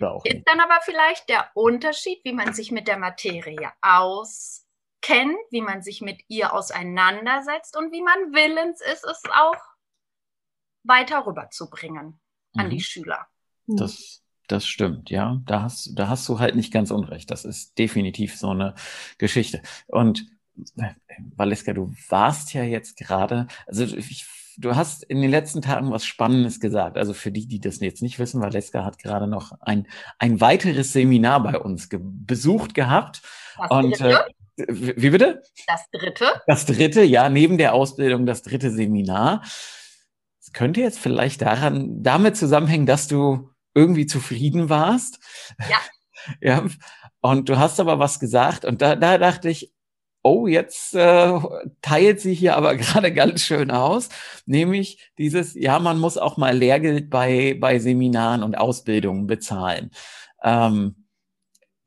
Ja. 0.00 0.18
Ist 0.24 0.42
dann 0.46 0.58
aber 0.58 0.80
vielleicht 0.82 1.28
der 1.28 1.50
Unterschied, 1.54 2.24
wie 2.24 2.32
man 2.32 2.54
sich 2.54 2.72
mit 2.72 2.88
der 2.88 2.98
Materie 2.98 3.70
auskennt, 3.82 5.38
wie 5.50 5.60
man 5.60 5.82
sich 5.82 6.00
mit 6.00 6.22
ihr 6.26 6.52
auseinandersetzt 6.52 7.76
und 7.76 7.92
wie 7.92 8.02
man 8.02 8.32
willens 8.32 8.80
ist, 8.80 9.04
es 9.04 9.22
auch 9.32 9.60
weiter 10.82 11.24
rüberzubringen 11.24 12.20
an 12.56 12.66
mhm. 12.66 12.70
die 12.70 12.80
Schüler. 12.80 13.28
Das, 13.66 14.22
das 14.48 14.66
stimmt, 14.66 15.10
ja. 15.10 15.40
Da 15.44 15.62
hast, 15.62 15.92
da 15.94 16.08
hast 16.08 16.28
du 16.28 16.40
halt 16.40 16.56
nicht 16.56 16.72
ganz 16.72 16.90
unrecht. 16.90 17.30
Das 17.30 17.44
ist 17.44 17.78
definitiv 17.78 18.36
so 18.36 18.50
eine 18.50 18.74
Geschichte. 19.18 19.62
Und 19.86 20.26
Valeska, 21.36 21.72
du 21.72 21.92
warst 22.08 22.52
ja 22.54 22.62
jetzt 22.62 22.96
gerade, 22.96 23.46
also 23.66 23.84
ich 23.84 24.26
du 24.56 24.76
hast 24.76 25.04
in 25.04 25.20
den 25.20 25.30
letzten 25.30 25.62
Tagen 25.62 25.90
was 25.90 26.04
Spannendes 26.04 26.60
gesagt. 26.60 26.96
Also 26.96 27.14
für 27.14 27.32
die, 27.32 27.46
die 27.46 27.60
das 27.60 27.80
jetzt 27.80 28.02
nicht 28.02 28.18
wissen, 28.18 28.40
Valeska 28.40 28.84
hat 28.84 28.98
gerade 28.98 29.26
noch 29.26 29.52
ein, 29.60 29.86
ein 30.18 30.40
weiteres 30.40 30.92
Seminar 30.92 31.42
bei 31.42 31.58
uns 31.58 31.88
ge 31.88 32.00
besucht 32.02 32.74
gehabt. 32.74 33.22
Das 33.58 33.70
Und 33.70 34.00
äh, 34.00 34.18
wie 34.56 35.10
bitte? 35.10 35.42
das 35.66 35.88
dritte. 35.90 36.26
Das 36.46 36.66
dritte, 36.66 37.02
ja, 37.02 37.28
neben 37.28 37.58
der 37.58 37.74
Ausbildung 37.74 38.26
das 38.26 38.42
dritte 38.42 38.70
Seminar. 38.70 39.42
Es 40.40 40.52
könnte 40.52 40.80
jetzt 40.80 40.98
vielleicht 40.98 41.42
daran, 41.42 42.02
damit 42.02 42.36
zusammenhängen, 42.36 42.86
dass 42.86 43.08
du 43.08 43.50
irgendwie 43.74 44.06
zufrieden 44.06 44.68
warst. 44.68 45.18
Ja. 45.70 45.78
ja. 46.40 46.64
Und 47.20 47.48
du 47.48 47.58
hast 47.58 47.80
aber 47.80 47.98
was 47.98 48.18
gesagt 48.18 48.64
und 48.64 48.82
da, 48.82 48.96
da 48.96 49.16
dachte 49.16 49.48
ich, 49.48 49.72
oh, 50.22 50.46
jetzt 50.46 50.94
äh, 50.94 51.38
teilt 51.80 52.20
sie 52.20 52.34
hier 52.34 52.56
aber 52.56 52.76
gerade 52.76 53.12
ganz 53.12 53.42
schön 53.42 53.70
aus, 53.70 54.08
nämlich 54.46 55.10
dieses, 55.18 55.54
ja, 55.54 55.78
man 55.78 55.98
muss 55.98 56.18
auch 56.18 56.36
mal 56.36 56.56
Lehrgeld 56.56 57.10
bei, 57.10 57.56
bei 57.60 57.78
Seminaren 57.78 58.42
und 58.42 58.56
Ausbildungen 58.56 59.26
bezahlen. 59.26 59.90
Ähm, 60.42 61.06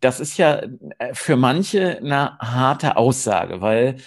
das 0.01 0.19
ist 0.19 0.37
ja 0.37 0.61
äh, 0.99 1.13
für 1.13 1.35
manche 1.35 1.97
eine 1.97 2.37
harte 2.37 2.97
Aussage, 2.97 3.61
weil 3.61 3.97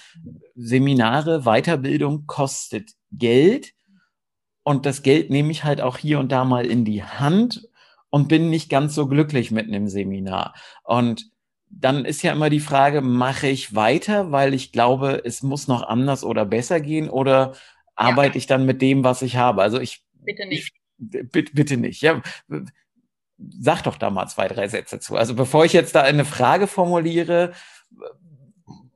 Seminare, 0.55 1.43
Weiterbildung 1.43 2.27
kostet 2.27 2.93
Geld 3.11 3.73
und 4.63 4.85
das 4.85 5.03
Geld 5.03 5.31
nehme 5.31 5.51
ich 5.51 5.65
halt 5.65 5.81
auch 5.81 5.97
hier 5.97 6.19
und 6.19 6.31
da 6.31 6.45
mal 6.45 6.67
in 6.67 6.85
die 6.85 7.03
Hand 7.03 7.67
und 8.11 8.29
bin 8.29 8.51
nicht 8.51 8.69
ganz 8.69 8.95
so 8.95 9.07
glücklich 9.07 9.51
mit 9.51 9.67
einem 9.67 9.89
Seminar. 9.89 10.55
Und 10.85 11.31
dann 11.71 12.05
ist 12.05 12.23
ja 12.23 12.33
immer 12.33 12.51
die 12.51 12.61
Frage, 12.61 13.01
mache 13.01 13.47
ich 13.49 13.75
weiter, 13.75 14.33
weil 14.33 14.55
ich 14.55 14.73
glaube, 14.73 15.23
es 15.25 15.43
muss 15.43 15.69
noch 15.69 15.83
anders 15.83 16.25
oder 16.25 16.45
besser 16.45 16.81
gehen 16.81 17.09
oder 17.11 17.53
arbeite 17.95 18.35
Ja. 18.35 18.39
ich 18.39 18.47
dann 18.47 18.65
mit 18.67 18.81
dem, 18.83 19.05
was 19.05 19.23
ich 19.23 19.37
habe? 19.37 19.63
Also 19.63 19.79
ich 19.81 20.03
Bitte 20.25 20.47
nicht. 20.47 20.73
bitte, 20.99 21.53
bitte 21.53 21.77
nicht. 21.77 22.01
Ja, 22.03 22.23
sag 23.61 23.83
doch 23.83 23.97
da 23.97 24.11
mal 24.11 24.27
zwei, 24.29 24.49
drei 24.49 24.67
Sätze 24.69 24.99
zu. 24.99 25.17
Also 25.17 25.35
bevor 25.35 25.65
ich 25.65 25.73
jetzt 25.73 25.95
da 25.95 26.03
eine 26.03 26.25
Frage 26.25 26.67
formuliere, 26.67 27.53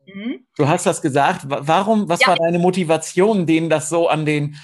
Mhm. 0.07 0.45
du 0.57 0.69
hast 0.69 0.85
das 0.87 1.01
gesagt. 1.01 1.49
wa- 1.49 1.61
Warum, 1.63 2.09
was 2.09 2.21
Ja. 2.21 2.29
war 2.29 2.37
deine 2.37 2.59
Motivation, 2.59 3.47
denen 3.47 3.71
das 3.71 3.89
so 3.89 4.09
an 4.09 4.27
den, 4.27 4.57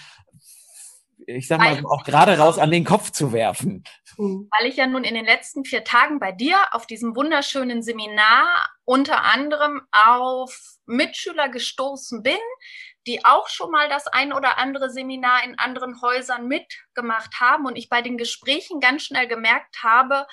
ich 1.36 1.46
sag 1.46 1.58
mal, 1.58 1.76
Weil- 1.76 1.86
auch 1.86 2.04
gerade 2.04 2.38
raus 2.38 2.58
an 2.58 2.70
den 2.70 2.84
Kopf 2.84 3.10
zu 3.10 3.32
werfen? 3.32 3.84
Mhm. 4.16 4.48
weil 4.58 4.66
ich 4.66 4.76
ja 4.76 4.86
nun 4.86 5.04
in 5.04 5.14
den 5.14 5.24
letzten 5.24 5.64
vier 5.64 5.84
Tagen 5.84 6.18
bei 6.18 6.32
dir 6.32 6.56
auf 6.72 6.86
diesem 6.86 7.14
wunderschönen 7.14 7.82
Seminar 7.82 8.48
unter 8.84 9.22
anderem 9.22 9.82
auf 9.92 10.58
Mitschüler 10.86 11.48
gestoßen 11.48 12.22
bin, 12.22 12.38
die 13.06 13.24
auch 13.24 13.48
schon 13.48 13.70
mal 13.70 13.88
das 13.88 14.06
ein 14.08 14.32
oder 14.32 14.58
andere 14.58 14.90
Seminar 14.90 15.44
in 15.44 15.58
anderen 15.58 16.00
Häusern 16.02 16.48
mitgemacht 16.48 17.38
haben 17.38 17.66
und 17.66 17.76
ich 17.76 17.88
bei 17.88 18.02
den 18.02 18.18
Gesprächen 18.18 18.80
ganz 18.80 19.04
schnell 19.04 19.28
gemerkt 19.28 19.82
habe, 19.82 20.26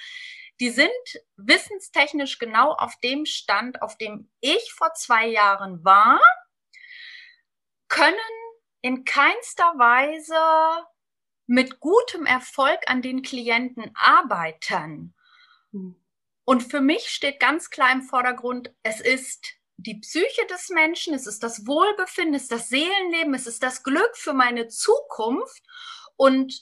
die 0.59 0.69
sind 0.69 0.89
wissenstechnisch 1.35 2.39
genau 2.39 2.71
auf 2.71 2.95
dem 3.03 3.25
Stand, 3.25 3.81
auf 3.81 3.97
dem 3.97 4.31
ich 4.39 4.73
vor 4.73 4.93
zwei 4.93 5.27
Jahren 5.27 5.83
war, 5.83 6.19
können 7.87 8.15
in 8.86 9.04
keinster 9.04 9.74
Weise 9.80 10.86
mit 11.48 11.80
gutem 11.80 12.27
Erfolg 12.27 12.80
an 12.86 13.01
den 13.01 13.24
Klienten 13.24 13.89
arbeiten. 13.96 15.15
Mhm. 15.72 15.96
Und 16.44 16.62
für 16.62 16.82
mich 16.82 17.10
steht 17.10 17.39
ganz 17.39 17.72
klar 17.72 17.92
im 17.92 18.04
Vordergrund, 18.04 18.72
es 18.84 19.01
ist 19.01 19.44
die 19.77 19.96
Psyche 19.96 20.46
des 20.51 20.70
Menschen, 20.70 21.15
es 21.15 21.25
ist 21.25 21.42
das 21.42 21.65
Wohlbefinden, 21.65 22.36
es 22.36 22.44
ist 22.44 22.51
das 22.51 22.70
Seelenleben, 22.70 23.34
es 23.34 23.48
ist 23.48 23.63
das 23.63 23.82
Glück 23.82 24.15
für 24.15 24.34
meine 24.34 24.68
Zukunft 24.68 25.63
und 26.15 26.54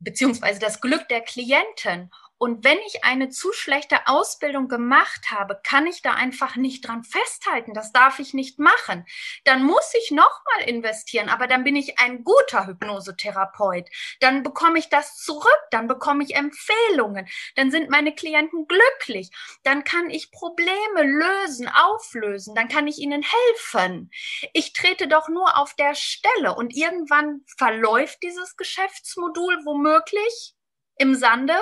beziehungsweise 0.00 0.58
das 0.58 0.80
Glück 0.80 1.06
der 1.08 1.20
Klienten. 1.20 2.10
Und 2.44 2.62
wenn 2.62 2.76
ich 2.86 3.04
eine 3.04 3.30
zu 3.30 3.54
schlechte 3.54 4.06
Ausbildung 4.06 4.68
gemacht 4.68 5.30
habe, 5.30 5.58
kann 5.64 5.86
ich 5.86 6.02
da 6.02 6.12
einfach 6.12 6.56
nicht 6.56 6.86
dran 6.86 7.02
festhalten. 7.02 7.72
Das 7.72 7.90
darf 7.90 8.18
ich 8.18 8.34
nicht 8.34 8.58
machen. 8.58 9.06
Dann 9.44 9.62
muss 9.62 9.90
ich 10.02 10.10
nochmal 10.10 10.68
investieren, 10.68 11.30
aber 11.30 11.46
dann 11.46 11.64
bin 11.64 11.74
ich 11.74 11.98
ein 12.00 12.22
guter 12.22 12.66
Hypnosetherapeut. 12.66 13.88
Dann 14.20 14.42
bekomme 14.42 14.78
ich 14.78 14.90
das 14.90 15.16
zurück, 15.16 15.58
dann 15.70 15.86
bekomme 15.86 16.22
ich 16.22 16.36
Empfehlungen, 16.36 17.26
dann 17.56 17.70
sind 17.70 17.88
meine 17.88 18.14
Klienten 18.14 18.66
glücklich, 18.66 19.30
dann 19.62 19.82
kann 19.82 20.10
ich 20.10 20.30
Probleme 20.30 21.02
lösen, 21.02 21.66
auflösen, 21.66 22.54
dann 22.54 22.68
kann 22.68 22.86
ich 22.86 22.98
ihnen 22.98 23.22
helfen. 23.22 24.10
Ich 24.52 24.74
trete 24.74 25.08
doch 25.08 25.30
nur 25.30 25.56
auf 25.56 25.72
der 25.76 25.94
Stelle 25.94 26.54
und 26.54 26.76
irgendwann 26.76 27.40
verläuft 27.56 28.22
dieses 28.22 28.58
Geschäftsmodul 28.58 29.60
womöglich 29.64 30.54
im 30.96 31.14
Sande 31.14 31.56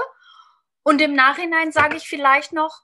und 0.82 1.00
im 1.00 1.14
Nachhinein 1.14 1.72
sage 1.72 1.96
ich 1.96 2.08
vielleicht 2.08 2.52
noch, 2.52 2.82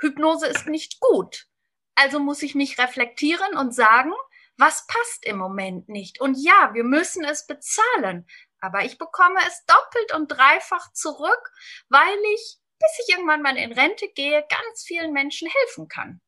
Hypnose 0.00 0.46
ist 0.46 0.66
nicht 0.66 1.00
gut. 1.00 1.46
Also 1.94 2.20
muss 2.20 2.42
ich 2.42 2.54
mich 2.54 2.78
reflektieren 2.78 3.56
und 3.56 3.74
sagen, 3.74 4.12
was 4.56 4.86
passt 4.86 5.24
im 5.24 5.38
Moment 5.38 5.88
nicht. 5.88 6.20
Und 6.20 6.34
ja, 6.36 6.70
wir 6.74 6.84
müssen 6.84 7.24
es 7.24 7.46
bezahlen, 7.46 8.26
aber 8.60 8.84
ich 8.84 8.98
bekomme 8.98 9.40
es 9.46 9.64
doppelt 9.66 10.14
und 10.14 10.28
dreifach 10.28 10.92
zurück, 10.92 11.52
weil 11.88 12.18
ich, 12.34 12.58
bis 12.78 12.90
ich 13.02 13.14
irgendwann 13.14 13.42
mal 13.42 13.56
in 13.56 13.72
Rente 13.72 14.08
gehe, 14.14 14.44
ganz 14.48 14.84
vielen 14.84 15.12
Menschen 15.12 15.48
helfen 15.48 15.88
kann. 15.88 16.20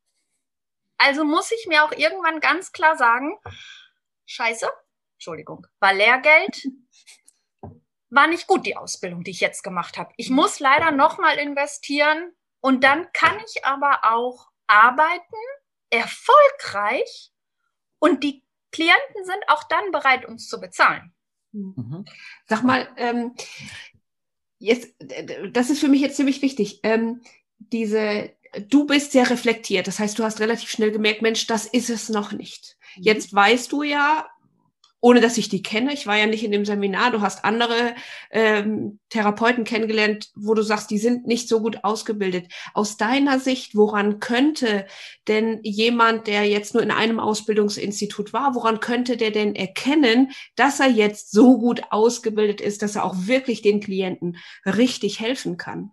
Also 0.97 1.23
muss 1.23 1.51
ich 1.51 1.67
mir 1.67 1.83
auch 1.83 1.91
irgendwann 1.91 2.39
ganz 2.39 2.71
klar 2.71 2.95
sagen, 2.95 3.37
scheiße, 4.25 4.69
Entschuldigung, 5.15 5.67
war 5.79 5.93
Lehrgeld, 5.93 6.63
war 8.11 8.27
nicht 8.27 8.45
gut, 8.45 8.65
die 8.65 8.77
Ausbildung, 8.77 9.23
die 9.23 9.31
ich 9.31 9.39
jetzt 9.39 9.63
gemacht 9.63 9.97
habe. 9.97 10.13
Ich 10.17 10.29
muss 10.29 10.59
leider 10.59 10.91
nochmal 10.91 11.37
investieren 11.37 12.31
und 12.59 12.83
dann 12.83 13.11
kann 13.13 13.37
ich 13.45 13.65
aber 13.65 14.01
auch 14.03 14.49
arbeiten, 14.67 15.35
erfolgreich 15.89 17.31
und 17.99 18.23
die 18.23 18.43
Klienten 18.71 19.25
sind 19.25 19.43
auch 19.47 19.63
dann 19.63 19.91
bereit, 19.91 20.25
uns 20.25 20.47
zu 20.47 20.59
bezahlen. 20.59 21.13
Mhm. 21.51 22.05
Sag 22.45 22.63
mal, 22.63 22.87
ähm, 22.97 23.35
jetzt, 24.59 24.93
das 25.51 25.69
ist 25.69 25.79
für 25.79 25.89
mich 25.89 26.01
jetzt 26.01 26.15
ziemlich 26.15 26.41
wichtig. 26.41 26.79
Ähm, 26.83 27.21
diese, 27.57 28.31
du 28.69 28.85
bist 28.85 29.11
sehr 29.11 29.29
reflektiert. 29.29 29.87
Das 29.87 29.99
heißt, 29.99 30.17
du 30.17 30.23
hast 30.23 30.39
relativ 30.39 30.69
schnell 30.69 30.91
gemerkt, 30.91 31.21
Mensch, 31.21 31.47
das 31.47 31.65
ist 31.65 31.89
es 31.89 32.09
noch 32.09 32.31
nicht. 32.31 32.77
Jetzt 32.95 33.33
weißt 33.33 33.71
du 33.71 33.83
ja, 33.83 34.29
ohne 35.01 35.19
dass 35.19 35.37
ich 35.37 35.49
die 35.49 35.63
kenne, 35.63 35.93
ich 35.93 36.05
war 36.05 36.15
ja 36.15 36.27
nicht 36.27 36.43
in 36.43 36.51
dem 36.51 36.63
Seminar, 36.63 37.11
du 37.11 37.21
hast 37.21 37.43
andere 37.43 37.95
ähm, 38.29 38.99
Therapeuten 39.09 39.63
kennengelernt, 39.63 40.29
wo 40.35 40.53
du 40.53 40.61
sagst, 40.61 40.91
die 40.91 40.99
sind 40.99 41.25
nicht 41.25 41.49
so 41.49 41.59
gut 41.59 41.83
ausgebildet. 41.83 42.51
Aus 42.75 42.97
deiner 42.97 43.39
Sicht, 43.39 43.75
woran 43.75 44.19
könnte 44.19 44.85
denn 45.27 45.59
jemand, 45.63 46.27
der 46.27 46.47
jetzt 46.47 46.75
nur 46.75 46.83
in 46.83 46.91
einem 46.91 47.19
Ausbildungsinstitut 47.19 48.31
war, 48.31 48.53
woran 48.53 48.79
könnte 48.79 49.17
der 49.17 49.31
denn 49.31 49.55
erkennen, 49.55 50.31
dass 50.55 50.79
er 50.79 50.89
jetzt 50.89 51.31
so 51.31 51.57
gut 51.57 51.81
ausgebildet 51.89 52.61
ist, 52.61 52.83
dass 52.83 52.95
er 52.95 53.03
auch 53.03 53.15
wirklich 53.17 53.63
den 53.63 53.79
Klienten 53.79 54.37
richtig 54.65 55.19
helfen 55.19 55.57
kann? 55.57 55.91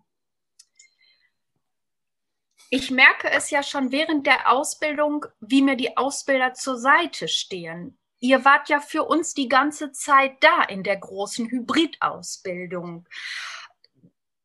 Ich 2.71 2.91
merke 2.91 3.31
es 3.31 3.49
ja 3.49 3.63
schon 3.63 3.91
während 3.91 4.27
der 4.27 4.51
Ausbildung, 4.51 5.25
wie 5.39 5.63
mir 5.63 5.75
die 5.75 5.97
Ausbilder 5.97 6.53
zur 6.53 6.77
Seite 6.77 7.27
stehen. 7.27 7.97
Ihr 8.19 8.43
wart 8.45 8.69
ja 8.69 8.79
für 8.79 9.03
uns 9.03 9.33
die 9.33 9.47
ganze 9.47 9.91
Zeit 9.91 10.43
da 10.43 10.63
in 10.63 10.83
der 10.83 10.97
großen 10.97 11.49
Hybridausbildung. 11.49 13.07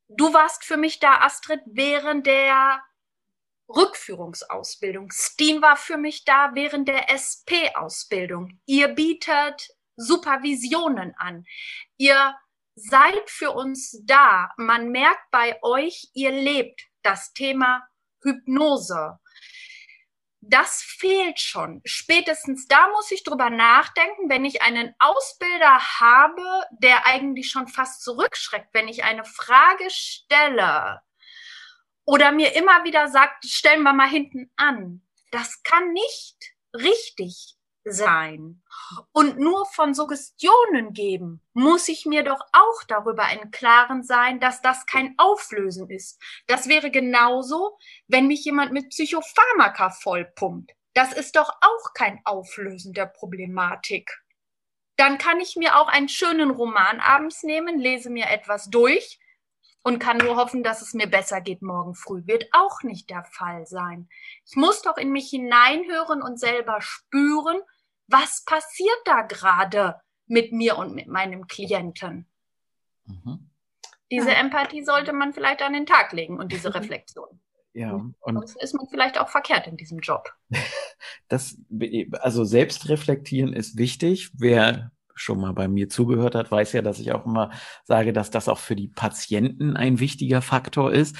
Du 0.07 0.33
warst 0.33 0.63
für 0.63 0.77
mich 0.77 0.99
da, 0.99 1.21
Astrid, 1.21 1.61
während 1.65 2.25
der 2.27 2.81
Rückführungsausbildung. 3.67 5.11
Steen 5.11 5.61
war 5.61 5.75
für 5.75 5.97
mich 5.97 6.23
da 6.23 6.51
während 6.53 6.87
der 6.87 7.09
SP-Ausbildung. 7.09 8.59
Ihr 8.65 8.89
bietet 8.89 9.69
Supervisionen 9.95 11.15
an. 11.17 11.45
Ihr 11.97 12.35
seid 12.75 13.29
für 13.29 13.51
uns 13.51 13.99
da. 14.03 14.51
Man 14.57 14.91
merkt 14.91 15.31
bei 15.31 15.57
euch, 15.63 16.09
ihr 16.13 16.31
lebt 16.31 16.81
das 17.01 17.33
Thema 17.33 17.87
Hypnose. 18.21 19.19
Das 20.47 20.83
fehlt 20.83 21.39
schon. 21.39 21.81
Spätestens 21.85 22.67
da 22.67 22.87
muss 22.89 23.09
ich 23.09 23.23
drüber 23.23 23.49
nachdenken, 23.49 24.29
wenn 24.29 24.45
ich 24.45 24.61
einen 24.61 24.93
Ausbilder 24.99 25.79
habe, 25.99 26.43
der 26.71 27.07
eigentlich 27.07 27.49
schon 27.49 27.67
fast 27.67 28.03
zurückschreckt, 28.03 28.69
wenn 28.73 28.87
ich 28.87 29.03
eine 29.03 29.25
Frage 29.25 29.89
stelle 29.89 31.01
oder 32.05 32.31
mir 32.31 32.55
immer 32.55 32.83
wieder 32.83 33.07
sagt, 33.07 33.45
stellen 33.45 33.81
wir 33.81 33.93
mal 33.93 34.07
hinten 34.07 34.51
an. 34.55 35.01
Das 35.31 35.63
kann 35.63 35.91
nicht 35.93 36.37
richtig 36.73 37.55
sein. 37.85 38.61
Und 39.11 39.39
nur 39.39 39.65
von 39.67 39.93
Suggestionen 39.93 40.93
geben, 40.93 41.41
muss 41.53 41.87
ich 41.87 42.05
mir 42.05 42.23
doch 42.23 42.41
auch 42.51 42.83
darüber 42.87 43.25
im 43.31 43.51
Klaren 43.51 44.03
sein, 44.03 44.39
dass 44.39 44.61
das 44.61 44.85
kein 44.85 45.13
Auflösen 45.17 45.89
ist. 45.89 46.21
Das 46.47 46.67
wäre 46.67 46.91
genauso, 46.91 47.77
wenn 48.07 48.27
mich 48.27 48.43
jemand 48.43 48.71
mit 48.73 48.89
Psychopharmaka 48.89 49.91
vollpumpt. 49.91 50.71
Das 50.93 51.13
ist 51.13 51.35
doch 51.35 51.49
auch 51.49 51.93
kein 51.93 52.19
Auflösen 52.25 52.93
der 52.93 53.05
Problematik. 53.05 54.11
Dann 54.97 55.17
kann 55.17 55.39
ich 55.39 55.55
mir 55.55 55.77
auch 55.77 55.87
einen 55.87 56.09
schönen 56.09 56.51
Roman 56.51 56.99
abends 56.99 57.43
nehmen, 57.43 57.79
lese 57.79 58.09
mir 58.09 58.29
etwas 58.29 58.69
durch 58.69 59.19
und 59.83 59.99
kann 59.99 60.17
nur 60.17 60.37
hoffen, 60.37 60.63
dass 60.63 60.81
es 60.81 60.93
mir 60.93 61.07
besser 61.07 61.41
geht 61.41 61.61
morgen 61.61 61.93
früh. 61.93 62.25
Wird 62.25 62.47
auch 62.53 62.81
nicht 62.81 63.09
der 63.09 63.25
Fall 63.25 63.67
sein. 63.67 64.09
Ich 64.45 64.55
muss 64.55 64.81
doch 64.81 64.97
in 64.97 65.11
mich 65.11 65.29
hineinhören 65.29 66.23
und 66.23 66.39
selber 66.39 66.81
spüren, 66.81 67.61
was 68.07 68.43
passiert 68.45 68.99
da 69.05 69.21
gerade 69.21 69.99
mit 70.27 70.51
mir 70.51 70.77
und 70.77 70.93
mit 70.93 71.07
meinem 71.07 71.47
Klienten. 71.47 72.27
Mhm. 73.05 73.49
Diese 74.11 74.31
ja. 74.31 74.39
Empathie 74.39 74.83
sollte 74.83 75.13
man 75.13 75.33
vielleicht 75.33 75.61
an 75.61 75.73
den 75.73 75.85
Tag 75.85 76.11
legen 76.13 76.39
und 76.39 76.51
diese 76.51 76.73
Reflexion. 76.75 77.39
Ja, 77.73 77.91
und 77.91 78.35
Sonst 78.35 78.55
ist 78.63 78.73
man 78.73 78.87
vielleicht 78.89 79.19
auch 79.19 79.27
verkehrt 79.27 79.67
in 79.67 79.77
diesem 79.77 79.99
Job. 79.99 80.33
Das, 81.27 81.57
also 82.19 82.43
Selbstreflektieren 82.43 83.51
ist 83.51 83.77
wichtig. 83.77 84.31
Wer 84.37 84.91
schon 85.15 85.39
mal 85.39 85.53
bei 85.53 85.67
mir 85.67 85.89
zugehört 85.89 86.35
hat, 86.35 86.51
weiß 86.51 86.73
ja, 86.73 86.81
dass 86.81 86.99
ich 86.99 87.11
auch 87.13 87.25
immer 87.25 87.51
sage, 87.83 88.13
dass 88.13 88.29
das 88.29 88.47
auch 88.47 88.59
für 88.59 88.75
die 88.75 88.89
Patienten 88.89 89.75
ein 89.75 89.99
wichtiger 89.99 90.41
Faktor 90.41 90.93
ist, 90.93 91.15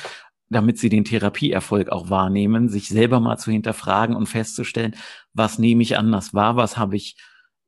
damit 0.50 0.78
sie 0.78 0.90
den 0.90 1.06
Therapieerfolg 1.06 1.90
auch 1.90 2.10
wahrnehmen, 2.10 2.70
sich 2.70 2.88
selber 2.88 3.20
mal 3.20 3.38
zu 3.38 3.52
hinterfragen 3.52 4.16
und 4.16 4.28
festzustellen, 4.28 4.96
was 5.34 5.60
nehme 5.60 5.82
ich 5.82 5.98
anders 5.98 6.34
wahr, 6.34 6.56
was 6.56 6.78
habe 6.78 6.96
ich 6.96 7.18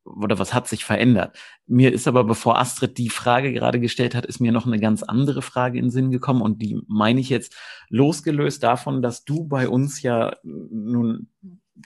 oder 0.05 0.39
was 0.39 0.53
hat 0.53 0.67
sich 0.67 0.85
verändert? 0.85 1.37
Mir 1.65 1.91
ist 1.91 2.07
aber, 2.07 2.23
bevor 2.23 2.57
Astrid 2.57 2.97
die 2.97 3.09
Frage 3.09 3.51
gerade 3.51 3.79
gestellt 3.79 4.15
hat, 4.15 4.25
ist 4.25 4.39
mir 4.39 4.51
noch 4.51 4.65
eine 4.65 4.79
ganz 4.79 5.03
andere 5.03 5.41
Frage 5.41 5.77
in 5.77 5.85
den 5.85 5.91
Sinn 5.91 6.11
gekommen 6.11 6.41
und 6.41 6.61
die 6.61 6.79
meine 6.87 7.19
ich 7.19 7.29
jetzt 7.29 7.55
losgelöst 7.89 8.63
davon, 8.63 9.01
dass 9.01 9.25
du 9.25 9.45
bei 9.45 9.67
uns 9.67 10.01
ja 10.01 10.35
nun 10.43 11.29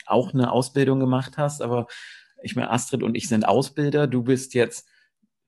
auch 0.05 0.33
eine 0.33 0.51
Ausbildung 0.51 0.99
gemacht 0.99 1.37
hast, 1.37 1.61
aber 1.61 1.87
ich 2.43 2.55
meine, 2.55 2.71
Astrid 2.71 3.03
und 3.03 3.15
ich 3.15 3.27
sind 3.27 3.47
Ausbilder, 3.47 4.07
du 4.07 4.23
bist 4.23 4.53
jetzt 4.53 4.87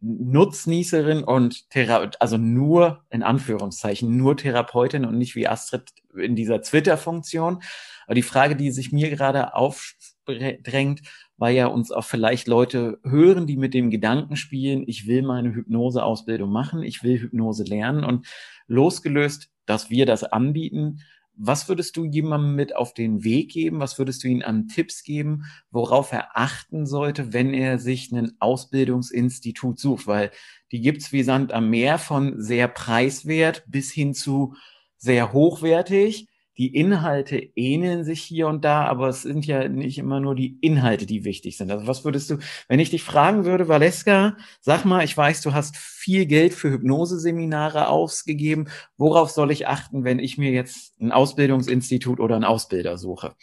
Nutznießerin 0.03 1.24
und 1.24 1.69
Thera 1.69 2.10
also 2.19 2.38
nur 2.38 3.05
in 3.10 3.24
Anführungszeichen 3.24 4.15
nur 4.17 4.36
Therapeutin 4.36 5.05
und 5.05 5.17
nicht 5.17 5.36
wie 5.36 5.48
Astrid 5.48 5.91
in 6.15 6.36
dieser 6.36 6.62
Twitter-Funktion. 6.62 7.63
Aber 8.05 8.15
die 8.15 8.22
Frage, 8.22 8.57
die 8.57 8.72
sich 8.72 8.91
mir 8.91 9.10
gerade 9.10 9.55
aufdrängt, 9.55 11.01
weil 11.38 11.55
ja 11.55 11.67
uns 11.67 11.91
auch 11.91 12.03
vielleicht 12.03 12.48
Leute 12.48 13.00
hören, 13.03 13.48
die 13.48 13.55
mit 13.55 13.74
dem 13.74 13.89
Gedanken 13.89 14.36
spielen, 14.36 14.83
ich 14.86 15.07
will 15.07 15.22
meine 15.22 15.53
Hypnoseausbildung 15.53 16.51
machen, 16.51 16.83
ich 16.83 17.03
will 17.03 17.22
Hypnose 17.22 17.63
lernen 17.63 18.03
und 18.03 18.27
losgelöst, 18.67 19.50
dass 19.65 19.89
wir 19.89 20.05
das 20.05 20.25
anbieten, 20.25 21.00
was 21.36 21.68
würdest 21.68 21.98
du 21.98 22.06
jemandem 22.06 22.56
mit 22.56 22.75
auf 22.75 22.94
den 22.94 23.24
Weg 23.24 23.52
geben? 23.52 23.80
Was 23.80 23.98
würdest 23.98 24.24
du 24.24 24.28
ihm 24.28 24.42
an 24.44 24.68
Tipps 24.68 25.04
geben, 25.04 25.46
worauf 25.72 26.12
er 26.12 26.38
achten 26.38 26.86
sollte, 26.86 27.34
wenn 27.34 27.54
er 27.54 27.80
sich 27.80 28.12
ein 28.12 28.34
Ausbildungsinstitut 28.40 29.80
sucht? 29.80 30.08
Weil 30.08 30.32
die 30.72 30.82
gibt's 30.82 31.12
wie 31.12 31.24
Sand 31.24 31.52
am 31.52 31.70
Meer 31.70 31.98
von 31.98 32.42
sehr 32.42 32.68
preiswert 32.68 33.63
bis 33.68 33.92
hin 33.92 34.13
zu 34.13 34.56
sehr 34.98 35.34
hochwertig 35.34 36.28
die 36.57 36.75
Inhalte 36.75 37.38
ähneln 37.55 38.03
sich 38.03 38.22
hier 38.22 38.48
und 38.48 38.63
da, 38.63 38.86
aber 38.86 39.07
es 39.07 39.24
sind 39.24 39.45
ja 39.45 39.67
nicht 39.67 39.98
immer 39.98 40.19
nur 40.19 40.36
die 40.36 40.57
Inhalte, 40.62 41.05
die 41.05 41.24
wichtig 41.24 41.57
sind. 41.57 41.72
Also 41.72 41.88
was 41.88 42.05
würdest 42.05 42.29
du, 42.29 42.38
wenn 42.67 42.79
ich 42.79 42.91
dich 42.91 43.03
fragen 43.03 43.45
würde, 43.45 43.67
Valeska, 43.67 44.38
sag 44.62 44.86
mal, 44.86 45.03
ich 45.03 45.17
weiß, 45.17 45.41
du 45.41 45.53
hast 45.53 45.75
viel 45.77 46.27
Geld 46.27 46.53
für 46.53 46.69
Hypnoseseminare 46.69 47.88
ausgegeben. 47.88 48.69
Worauf 48.98 49.31
soll 49.31 49.51
ich 49.51 49.67
achten, 49.67 50.03
wenn 50.03 50.19
ich 50.19 50.38
mir 50.38 50.51
jetzt 50.51 51.00
ein 51.00 51.12
Ausbildungsinstitut 51.12 52.19
oder 52.19 52.36
einen 52.36 52.43
Ausbilder 52.43 52.98
suche? 52.98 53.36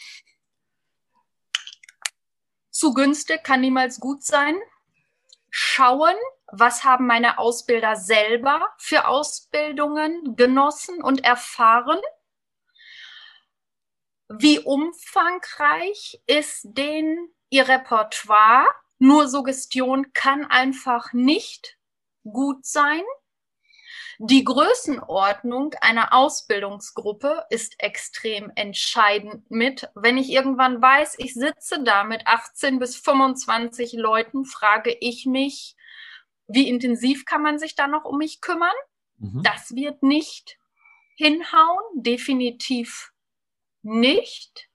Zu 2.70 2.94
günstig 2.94 3.42
kann 3.42 3.60
niemals 3.60 3.98
gut 3.98 4.22
sein. 4.22 4.54
Schauen, 5.50 6.14
was 6.52 6.84
haben 6.84 7.06
meine 7.06 7.38
Ausbilder 7.38 7.96
selber 7.96 8.60
für 8.78 9.08
Ausbildungen 9.08 10.36
genossen 10.36 11.02
und 11.02 11.24
erfahren 11.24 11.98
wie 14.30 14.60
umfangreich 14.60 16.20
ist 16.26 16.60
denn 16.64 17.28
Ihr 17.48 17.66
Repertoire? 17.68 18.66
Nur 18.98 19.26
Suggestion 19.26 20.12
kann 20.12 20.44
einfach 20.44 21.12
nicht 21.12 21.78
gut 22.22 22.64
sein. 22.64 23.02
Die 24.18 24.44
Größenordnung 24.44 25.74
einer 25.80 26.12
Ausbildungsgruppe 26.12 27.44
ist 27.50 27.82
extrem 27.82 28.52
entscheidend 28.54 29.50
mit. 29.50 29.88
Wenn 29.94 30.16
ich 30.16 30.30
irgendwann 30.30 30.80
weiß, 30.80 31.14
ich 31.18 31.34
sitze 31.34 31.82
da 31.82 32.04
mit 32.04 32.26
18 32.26 32.78
bis 32.78 32.96
25 32.96 33.94
Leuten, 33.94 34.44
frage 34.44 34.96
ich 35.00 35.26
mich, 35.26 35.74
wie 36.46 36.68
intensiv 36.68 37.24
kann 37.24 37.42
man 37.42 37.58
sich 37.58 37.74
da 37.74 37.88
noch 37.88 38.04
um 38.04 38.18
mich 38.18 38.40
kümmern? 38.40 38.68
Mhm. 39.16 39.42
Das 39.42 39.74
wird 39.74 40.02
nicht 40.02 40.58
hinhauen, 41.16 41.82
definitiv 41.94 43.12
nicht. 43.82 44.68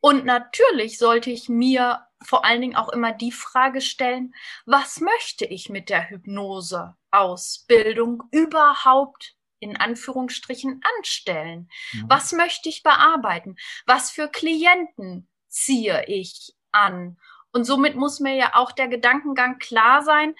Und 0.00 0.24
natürlich 0.24 0.98
sollte 0.98 1.30
ich 1.30 1.48
mir 1.48 2.04
vor 2.22 2.44
allen 2.44 2.60
Dingen 2.60 2.76
auch 2.76 2.90
immer 2.90 3.12
die 3.12 3.32
Frage 3.32 3.80
stellen, 3.80 4.34
was 4.66 5.00
möchte 5.00 5.44
ich 5.44 5.68
mit 5.68 5.88
der 5.88 6.10
Hypnose-Ausbildung 6.10 8.22
überhaupt 8.30 9.34
in 9.60 9.76
Anführungsstrichen 9.76 10.80
anstellen? 10.98 11.70
Mhm. 11.92 12.04
Was 12.08 12.32
möchte 12.32 12.68
ich 12.68 12.82
bearbeiten? 12.82 13.54
Was 13.86 14.10
für 14.10 14.28
Klienten 14.28 15.28
ziehe 15.48 16.04
ich 16.06 16.54
an? 16.72 17.18
Und 17.52 17.64
somit 17.64 17.94
muss 17.94 18.20
mir 18.20 18.34
ja 18.34 18.54
auch 18.54 18.72
der 18.72 18.88
Gedankengang 18.88 19.58
klar 19.58 20.02
sein, 20.02 20.34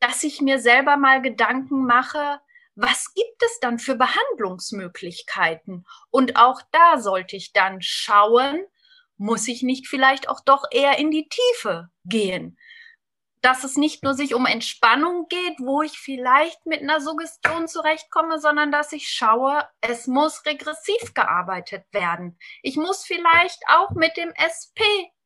dass 0.00 0.24
ich 0.24 0.40
mir 0.40 0.58
selber 0.58 0.96
mal 0.96 1.22
Gedanken 1.22 1.86
mache, 1.86 2.40
was 2.76 3.14
gibt 3.14 3.42
es 3.42 3.58
dann 3.60 3.78
für 3.78 3.96
Behandlungsmöglichkeiten? 3.96 5.86
Und 6.10 6.36
auch 6.36 6.60
da 6.70 6.98
sollte 6.98 7.34
ich 7.34 7.52
dann 7.52 7.80
schauen, 7.80 8.64
muss 9.16 9.48
ich 9.48 9.62
nicht 9.62 9.88
vielleicht 9.88 10.28
auch 10.28 10.40
doch 10.40 10.64
eher 10.70 10.98
in 10.98 11.10
die 11.10 11.28
Tiefe 11.28 11.88
gehen? 12.04 12.58
Dass 13.40 13.64
es 13.64 13.76
nicht 13.76 14.02
nur 14.02 14.12
sich 14.12 14.34
um 14.34 14.44
Entspannung 14.44 15.26
geht, 15.28 15.58
wo 15.58 15.80
ich 15.80 15.98
vielleicht 15.98 16.66
mit 16.66 16.82
einer 16.82 17.00
Suggestion 17.00 17.66
zurechtkomme, 17.66 18.38
sondern 18.38 18.70
dass 18.70 18.92
ich 18.92 19.08
schaue, 19.08 19.66
es 19.80 20.06
muss 20.06 20.44
regressiv 20.44 21.14
gearbeitet 21.14 21.86
werden. 21.92 22.38
Ich 22.62 22.76
muss 22.76 23.04
vielleicht 23.04 23.62
auch 23.68 23.92
mit 23.92 24.18
dem 24.18 24.32
SP 24.36 24.84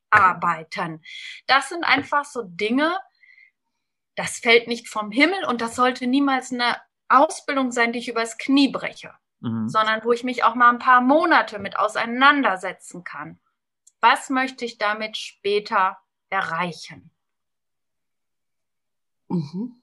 arbeiten. 0.09 1.03
Das 1.47 1.67
sind 1.67 1.83
einfach 1.83 2.23
so 2.23 2.43
Dinge, 2.43 2.97
das 4.15 4.39
fällt 4.39 4.67
nicht 4.67 4.87
vom 4.87 5.11
Himmel 5.11 5.45
und 5.45 5.61
das 5.61 5.75
sollte 5.75 6.07
niemals 6.07 6.51
eine 6.51 6.77
Ausbildung 7.11 7.71
sein, 7.71 7.93
die 7.93 7.99
ich 7.99 8.09
übers 8.09 8.37
Knie 8.37 8.69
breche, 8.69 9.13
mhm. 9.39 9.69
sondern 9.69 10.03
wo 10.03 10.11
ich 10.11 10.23
mich 10.23 10.43
auch 10.43 10.55
mal 10.55 10.69
ein 10.69 10.79
paar 10.79 11.01
Monate 11.01 11.59
mit 11.59 11.77
auseinandersetzen 11.77 13.03
kann. 13.03 13.39
Was 13.99 14.29
möchte 14.29 14.65
ich 14.65 14.77
damit 14.77 15.17
später 15.17 15.97
erreichen? 16.29 17.11
Mhm. 19.27 19.81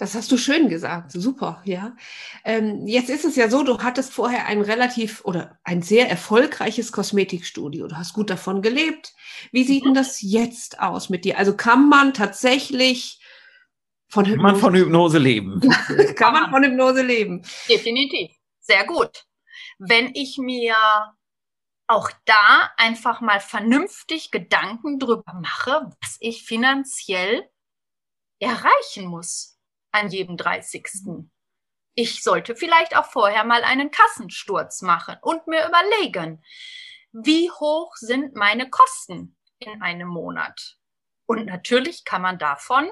Das 0.00 0.14
hast 0.14 0.32
du 0.32 0.38
schön 0.38 0.70
gesagt. 0.70 1.12
Super, 1.12 1.60
ja. 1.66 1.94
Ähm, 2.42 2.86
jetzt 2.86 3.10
ist 3.10 3.26
es 3.26 3.36
ja 3.36 3.50
so, 3.50 3.62
du 3.64 3.78
hattest 3.80 4.14
vorher 4.14 4.46
ein 4.46 4.62
relativ 4.62 5.22
oder 5.26 5.58
ein 5.62 5.82
sehr 5.82 6.08
erfolgreiches 6.08 6.90
Kosmetikstudio. 6.90 7.86
Du 7.86 7.98
hast 7.98 8.14
gut 8.14 8.30
davon 8.30 8.62
gelebt. 8.62 9.12
Wie 9.52 9.62
sieht 9.62 9.84
denn 9.84 9.92
das 9.92 10.22
jetzt 10.22 10.80
aus 10.80 11.10
mit 11.10 11.26
dir? 11.26 11.36
Also 11.36 11.54
kann 11.54 11.90
man 11.90 12.14
tatsächlich 12.14 13.19
von 14.10 14.24
Hypnose. 14.24 14.42
Kann 14.42 14.52
man 14.52 14.60
von 14.60 14.74
Hypnose 14.74 15.18
leben. 15.18 15.60
Kann 16.16 16.32
man 16.32 16.50
von 16.50 16.62
Hypnose 16.64 17.02
leben. 17.02 17.42
Definitiv. 17.68 18.32
Sehr 18.60 18.84
gut. 18.84 19.24
Wenn 19.78 20.14
ich 20.14 20.36
mir 20.36 20.76
auch 21.86 22.10
da 22.24 22.70
einfach 22.76 23.20
mal 23.20 23.40
vernünftig 23.40 24.30
Gedanken 24.30 24.98
drüber 24.98 25.32
mache, 25.34 25.90
was 26.00 26.16
ich 26.20 26.44
finanziell 26.44 27.48
erreichen 28.38 29.06
muss 29.06 29.58
an 29.90 30.08
jedem 30.08 30.36
30. 30.36 30.86
Ich 31.94 32.22
sollte 32.22 32.54
vielleicht 32.54 32.96
auch 32.96 33.06
vorher 33.06 33.44
mal 33.44 33.64
einen 33.64 33.90
Kassensturz 33.90 34.82
machen 34.82 35.16
und 35.20 35.46
mir 35.48 35.66
überlegen, 35.66 36.42
wie 37.12 37.50
hoch 37.50 37.96
sind 37.96 38.36
meine 38.36 38.70
Kosten 38.70 39.36
in 39.58 39.82
einem 39.82 40.08
Monat? 40.08 40.78
Und 41.26 41.46
natürlich 41.46 42.04
kann 42.04 42.22
man 42.22 42.38
davon 42.38 42.88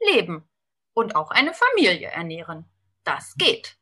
leben 0.00 0.48
und 0.94 1.16
auch 1.16 1.30
eine 1.30 1.54
Familie 1.54 2.08
ernähren. 2.08 2.68
Das 3.04 3.34
geht. 3.36 3.76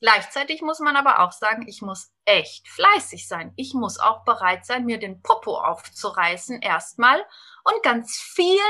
Gleichzeitig 0.00 0.62
muss 0.62 0.80
man 0.80 0.96
aber 0.96 1.20
auch 1.20 1.32
sagen, 1.32 1.68
ich 1.68 1.82
muss 1.82 2.10
echt 2.24 2.66
fleißig 2.68 3.28
sein. 3.28 3.52
Ich 3.56 3.74
muss 3.74 3.98
auch 3.98 4.24
bereit 4.24 4.64
sein, 4.64 4.86
mir 4.86 4.98
den 4.98 5.20
Popo 5.22 5.58
aufzureißen 5.58 6.62
erstmal 6.62 7.24
und 7.64 7.82
ganz 7.82 8.18
viel 8.18 8.60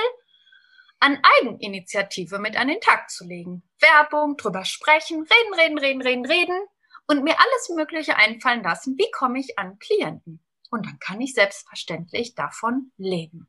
an 0.98 1.22
Eigeninitiative 1.38 2.38
mit 2.38 2.56
an 2.56 2.68
den 2.68 2.80
Tag 2.80 3.10
zu 3.10 3.24
legen. 3.24 3.62
Werbung, 3.78 4.36
drüber 4.36 4.64
sprechen, 4.64 5.22
reden, 5.22 5.54
reden, 5.54 5.78
reden, 5.78 6.02
reden, 6.02 6.26
reden 6.26 6.66
und 7.06 7.22
mir 7.22 7.38
alles 7.38 7.68
Mögliche 7.74 8.16
einfallen 8.16 8.62
lassen. 8.62 8.96
Wie 8.98 9.10
komme 9.10 9.38
ich 9.38 9.58
an 9.58 9.78
Klienten? 9.78 10.44
Und 10.70 10.86
dann 10.86 10.98
kann 10.98 11.20
ich 11.20 11.34
selbstverständlich 11.34 12.34
davon 12.34 12.92
leben. 12.96 13.48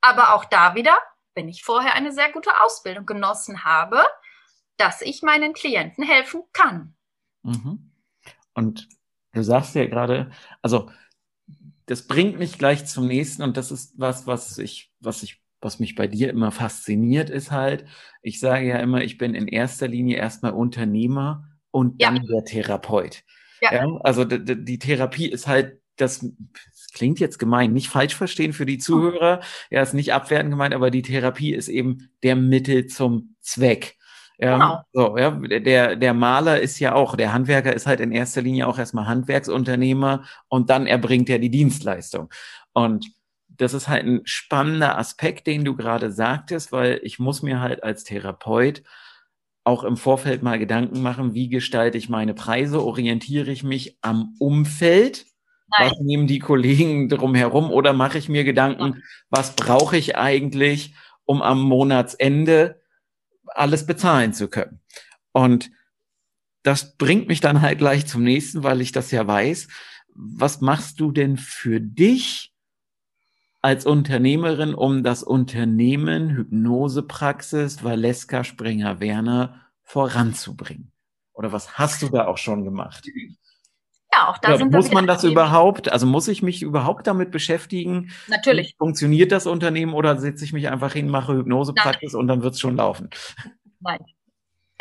Aber 0.00 0.34
auch 0.34 0.44
da 0.44 0.74
wieder, 0.74 0.98
wenn 1.34 1.48
ich 1.48 1.62
vorher 1.62 1.94
eine 1.94 2.12
sehr 2.12 2.30
gute 2.32 2.50
Ausbildung 2.62 3.06
genossen 3.06 3.64
habe, 3.64 4.02
dass 4.76 5.02
ich 5.02 5.22
meinen 5.22 5.52
Klienten 5.52 6.04
helfen 6.04 6.42
kann. 6.52 6.94
Mhm. 7.42 7.92
Und 8.54 8.88
du 9.32 9.42
sagst 9.42 9.74
ja 9.74 9.86
gerade, 9.86 10.30
also 10.60 10.90
das 11.86 12.06
bringt 12.06 12.38
mich 12.38 12.58
gleich 12.58 12.86
zum 12.86 13.06
nächsten 13.06 13.42
und 13.42 13.56
das 13.56 13.70
ist 13.70 13.94
was, 13.98 14.26
was 14.26 14.58
ich, 14.58 14.92
was 15.00 15.22
ich, 15.22 15.42
was 15.60 15.78
mich 15.78 15.94
bei 15.94 16.06
dir 16.06 16.30
immer 16.30 16.50
fasziniert, 16.50 17.30
ist 17.30 17.50
halt, 17.50 17.84
ich 18.22 18.40
sage 18.40 18.66
ja 18.66 18.78
immer, 18.78 19.02
ich 19.02 19.18
bin 19.18 19.34
in 19.34 19.48
erster 19.48 19.88
Linie 19.88 20.16
erstmal 20.16 20.52
Unternehmer 20.52 21.48
und 21.70 22.02
dann 22.02 22.16
ja. 22.16 22.22
der 22.22 22.44
Therapeut. 22.44 23.24
Ja. 23.60 23.72
ja 23.74 23.96
also 24.02 24.24
die 24.24 24.78
Therapie 24.78 25.28
ist 25.28 25.46
halt 25.46 25.81
das, 25.96 26.24
klingt 26.92 27.20
jetzt 27.20 27.38
gemein, 27.38 27.72
nicht 27.72 27.88
falsch 27.88 28.14
verstehen 28.14 28.52
für 28.52 28.66
die 28.66 28.78
Zuhörer. 28.78 29.40
Ja, 29.70 29.82
ist 29.82 29.94
nicht 29.94 30.12
abwertend 30.12 30.52
gemeint, 30.52 30.74
aber 30.74 30.90
die 30.90 31.02
Therapie 31.02 31.54
ist 31.54 31.68
eben 31.68 32.10
der 32.22 32.36
Mittel 32.36 32.86
zum 32.86 33.34
Zweck. 33.40 33.96
Ja, 34.38 34.56
genau. 34.56 34.82
so, 34.92 35.18
ja, 35.18 35.30
der, 35.30 35.96
der 35.96 36.14
Maler 36.14 36.60
ist 36.60 36.78
ja 36.80 36.94
auch, 36.94 37.16
der 37.16 37.32
Handwerker 37.32 37.72
ist 37.72 37.86
halt 37.86 38.00
in 38.00 38.12
erster 38.12 38.42
Linie 38.42 38.66
auch 38.66 38.78
erstmal 38.78 39.06
Handwerksunternehmer 39.06 40.24
und 40.48 40.70
dann 40.70 40.86
erbringt 40.86 41.30
er 41.30 41.38
die 41.38 41.50
Dienstleistung. 41.50 42.28
Und 42.72 43.12
das 43.48 43.74
ist 43.74 43.88
halt 43.88 44.04
ein 44.04 44.22
spannender 44.24 44.98
Aspekt, 44.98 45.46
den 45.46 45.64
du 45.64 45.76
gerade 45.76 46.10
sagtest, 46.10 46.72
weil 46.72 47.00
ich 47.02 47.18
muss 47.18 47.42
mir 47.42 47.60
halt 47.60 47.82
als 47.84 48.04
Therapeut 48.04 48.82
auch 49.64 49.84
im 49.84 49.96
Vorfeld 49.96 50.42
mal 50.42 50.58
Gedanken 50.58 51.02
machen, 51.02 51.34
wie 51.34 51.48
gestalte 51.48 51.96
ich 51.96 52.08
meine 52.08 52.34
Preise, 52.34 52.82
orientiere 52.82 53.52
ich 53.52 53.62
mich 53.62 53.96
am 54.00 54.34
Umfeld, 54.40 55.26
Nein. 55.78 55.90
was 55.90 56.00
nehmen 56.00 56.26
die 56.26 56.38
Kollegen 56.38 57.08
drumherum 57.08 57.70
oder 57.70 57.92
mache 57.92 58.18
ich 58.18 58.28
mir 58.28 58.44
Gedanken, 58.44 59.02
was 59.30 59.56
brauche 59.56 59.96
ich 59.96 60.16
eigentlich, 60.16 60.94
um 61.24 61.42
am 61.42 61.62
Monatsende 61.62 62.80
alles 63.46 63.86
bezahlen 63.86 64.32
zu 64.32 64.48
können. 64.48 64.80
Und 65.32 65.70
das 66.62 66.96
bringt 66.96 67.28
mich 67.28 67.40
dann 67.40 67.60
halt 67.60 67.78
gleich 67.78 68.06
zum 68.06 68.22
nächsten, 68.22 68.62
weil 68.62 68.80
ich 68.80 68.92
das 68.92 69.10
ja 69.10 69.26
weiß. 69.26 69.68
Was 70.14 70.60
machst 70.60 71.00
du 71.00 71.10
denn 71.10 71.36
für 71.36 71.80
dich 71.80 72.52
als 73.62 73.86
Unternehmerin, 73.86 74.74
um 74.74 75.02
das 75.02 75.22
Unternehmen 75.22 76.30
Hypnosepraxis 76.36 77.82
Valeska 77.82 78.44
Springer 78.44 79.00
Werner 79.00 79.66
voranzubringen? 79.82 80.92
Oder 81.32 81.52
was 81.52 81.78
hast 81.78 82.02
du 82.02 82.08
da 82.08 82.26
auch 82.26 82.38
schon 82.38 82.64
gemacht? 82.64 83.06
Ja, 84.14 84.28
auch 84.28 84.38
da 84.38 84.50
ja, 84.50 84.58
sind 84.58 84.72
Muss 84.72 84.90
man 84.90 85.06
das 85.06 85.24
überhaupt, 85.24 85.90
also 85.90 86.06
muss 86.06 86.28
ich 86.28 86.42
mich 86.42 86.62
überhaupt 86.62 87.06
damit 87.06 87.30
beschäftigen? 87.30 88.12
Natürlich. 88.28 88.74
Funktioniert 88.78 89.32
das 89.32 89.46
Unternehmen 89.46 89.94
oder 89.94 90.18
setze 90.18 90.44
ich 90.44 90.52
mich 90.52 90.68
einfach 90.68 90.92
hin, 90.92 91.08
mache 91.08 91.34
Hypnosepraxis 91.34 92.14
und 92.14 92.28
dann 92.28 92.42
wird 92.42 92.54
es 92.54 92.60
schon 92.60 92.76
laufen? 92.76 93.08
Nein. 93.80 94.04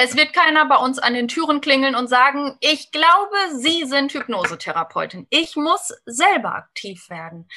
Es 0.04 0.18
wird 0.18 0.34
keiner 0.34 0.66
bei 0.66 0.78
uns 0.78 0.98
an 0.98 1.14
den 1.14 1.28
Türen 1.28 1.62
klingeln 1.62 1.96
und 1.96 2.08
sagen, 2.08 2.58
ich 2.60 2.92
glaube, 2.92 3.36
Sie 3.60 3.86
sind 3.86 4.12
Hypnosetherapeutin. 4.12 5.28
Ich 5.30 5.56
muss 5.56 5.94
selber 6.06 6.56
aktiv 6.56 7.08
werden. 7.10 7.48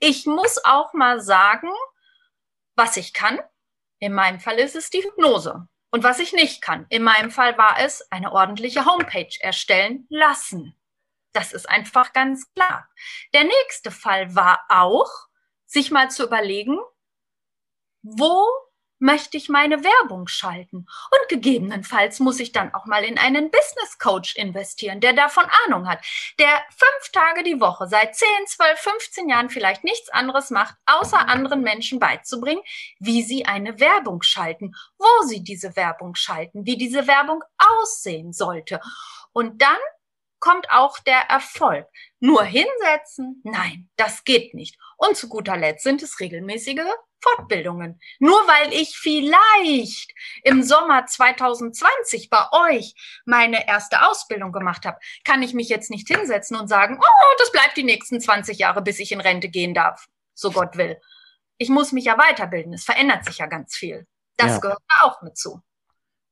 Ich 0.00 0.24
muss 0.24 0.64
auch 0.64 0.94
mal 0.94 1.20
sagen, 1.20 1.68
was 2.74 2.96
ich 2.96 3.12
kann. 3.12 3.38
In 3.98 4.14
meinem 4.14 4.40
Fall 4.40 4.58
ist 4.58 4.76
es 4.76 4.88
die 4.88 5.02
Hypnose. 5.02 5.66
Und 5.90 6.02
was 6.02 6.20
ich 6.20 6.32
nicht 6.32 6.62
kann. 6.62 6.86
In 6.88 7.02
meinem 7.02 7.30
Fall 7.30 7.58
war 7.58 7.76
es 7.78 8.10
eine 8.10 8.32
ordentliche 8.32 8.86
Homepage 8.86 9.36
erstellen 9.40 10.06
lassen. 10.08 10.74
Das 11.32 11.52
ist 11.52 11.68
einfach 11.68 12.12
ganz 12.12 12.52
klar. 12.54 12.88
Der 13.32 13.44
nächste 13.44 13.90
Fall 13.90 14.34
war 14.34 14.64
auch, 14.68 15.10
sich 15.66 15.90
mal 15.90 16.10
zu 16.10 16.24
überlegen, 16.24 16.78
wo 18.02 18.46
möchte 19.00 19.36
ich 19.36 19.48
meine 19.48 19.82
Werbung 19.82 20.28
schalten? 20.28 20.76
Und 20.78 21.28
gegebenenfalls 21.28 22.20
muss 22.20 22.38
ich 22.38 22.52
dann 22.52 22.72
auch 22.74 22.86
mal 22.86 23.02
in 23.02 23.18
einen 23.18 23.50
Business 23.50 23.98
Coach 23.98 24.36
investieren, 24.36 25.00
der 25.00 25.14
davon 25.14 25.44
Ahnung 25.66 25.88
hat, 25.88 26.04
der 26.38 26.62
fünf 26.68 27.10
Tage 27.12 27.42
die 27.42 27.60
Woche 27.60 27.88
seit 27.88 28.14
10, 28.14 28.28
12, 28.46 28.78
15 28.78 29.28
Jahren 29.28 29.50
vielleicht 29.50 29.84
nichts 29.84 30.10
anderes 30.10 30.50
macht, 30.50 30.76
außer 30.86 31.28
anderen 31.28 31.62
Menschen 31.62 31.98
beizubringen, 31.98 32.62
wie 32.98 33.22
sie 33.22 33.46
eine 33.46 33.80
Werbung 33.80 34.22
schalten, 34.22 34.74
wo 34.98 35.26
sie 35.26 35.42
diese 35.42 35.74
Werbung 35.76 36.14
schalten, 36.14 36.66
wie 36.66 36.76
diese 36.76 37.06
Werbung 37.06 37.42
aussehen 37.58 38.32
sollte. 38.32 38.80
Und 39.32 39.62
dann 39.62 39.78
kommt 40.40 40.70
auch 40.70 40.98
der 40.98 41.20
Erfolg. 41.30 41.86
Nur 42.18 42.42
hinsetzen? 42.42 43.40
Nein, 43.44 43.88
das 43.96 44.24
geht 44.24 44.54
nicht. 44.54 44.76
Und 44.96 45.16
zu 45.16 45.28
guter 45.28 45.56
Letzt 45.56 45.84
sind 45.84 46.02
es 46.02 46.18
regelmäßige 46.18 46.80
Fortbildungen. 47.22 48.00
Nur 48.18 48.38
weil 48.46 48.72
ich 48.72 48.96
vielleicht 48.96 50.12
im 50.42 50.62
Sommer 50.62 51.06
2020 51.06 52.30
bei 52.30 52.46
euch 52.52 52.94
meine 53.24 53.68
erste 53.68 54.06
Ausbildung 54.08 54.52
gemacht 54.52 54.84
habe, 54.84 54.98
kann 55.24 55.42
ich 55.42 55.54
mich 55.54 55.68
jetzt 55.68 55.90
nicht 55.90 56.08
hinsetzen 56.08 56.56
und 56.56 56.68
sagen, 56.68 56.98
oh, 57.00 57.34
das 57.38 57.52
bleibt 57.52 57.76
die 57.76 57.84
nächsten 57.84 58.20
20 58.20 58.58
Jahre, 58.58 58.82
bis 58.82 58.98
ich 58.98 59.12
in 59.12 59.20
Rente 59.20 59.48
gehen 59.48 59.74
darf, 59.74 60.06
so 60.34 60.50
Gott 60.50 60.76
will. 60.76 60.98
Ich 61.58 61.68
muss 61.68 61.92
mich 61.92 62.06
ja 62.06 62.16
weiterbilden. 62.16 62.72
Es 62.72 62.84
verändert 62.84 63.24
sich 63.24 63.38
ja 63.38 63.46
ganz 63.46 63.76
viel. 63.76 64.06
Das 64.36 64.52
ja. 64.52 64.58
gehört 64.58 64.82
auch 65.00 65.20
mit 65.22 65.36
zu. 65.36 65.60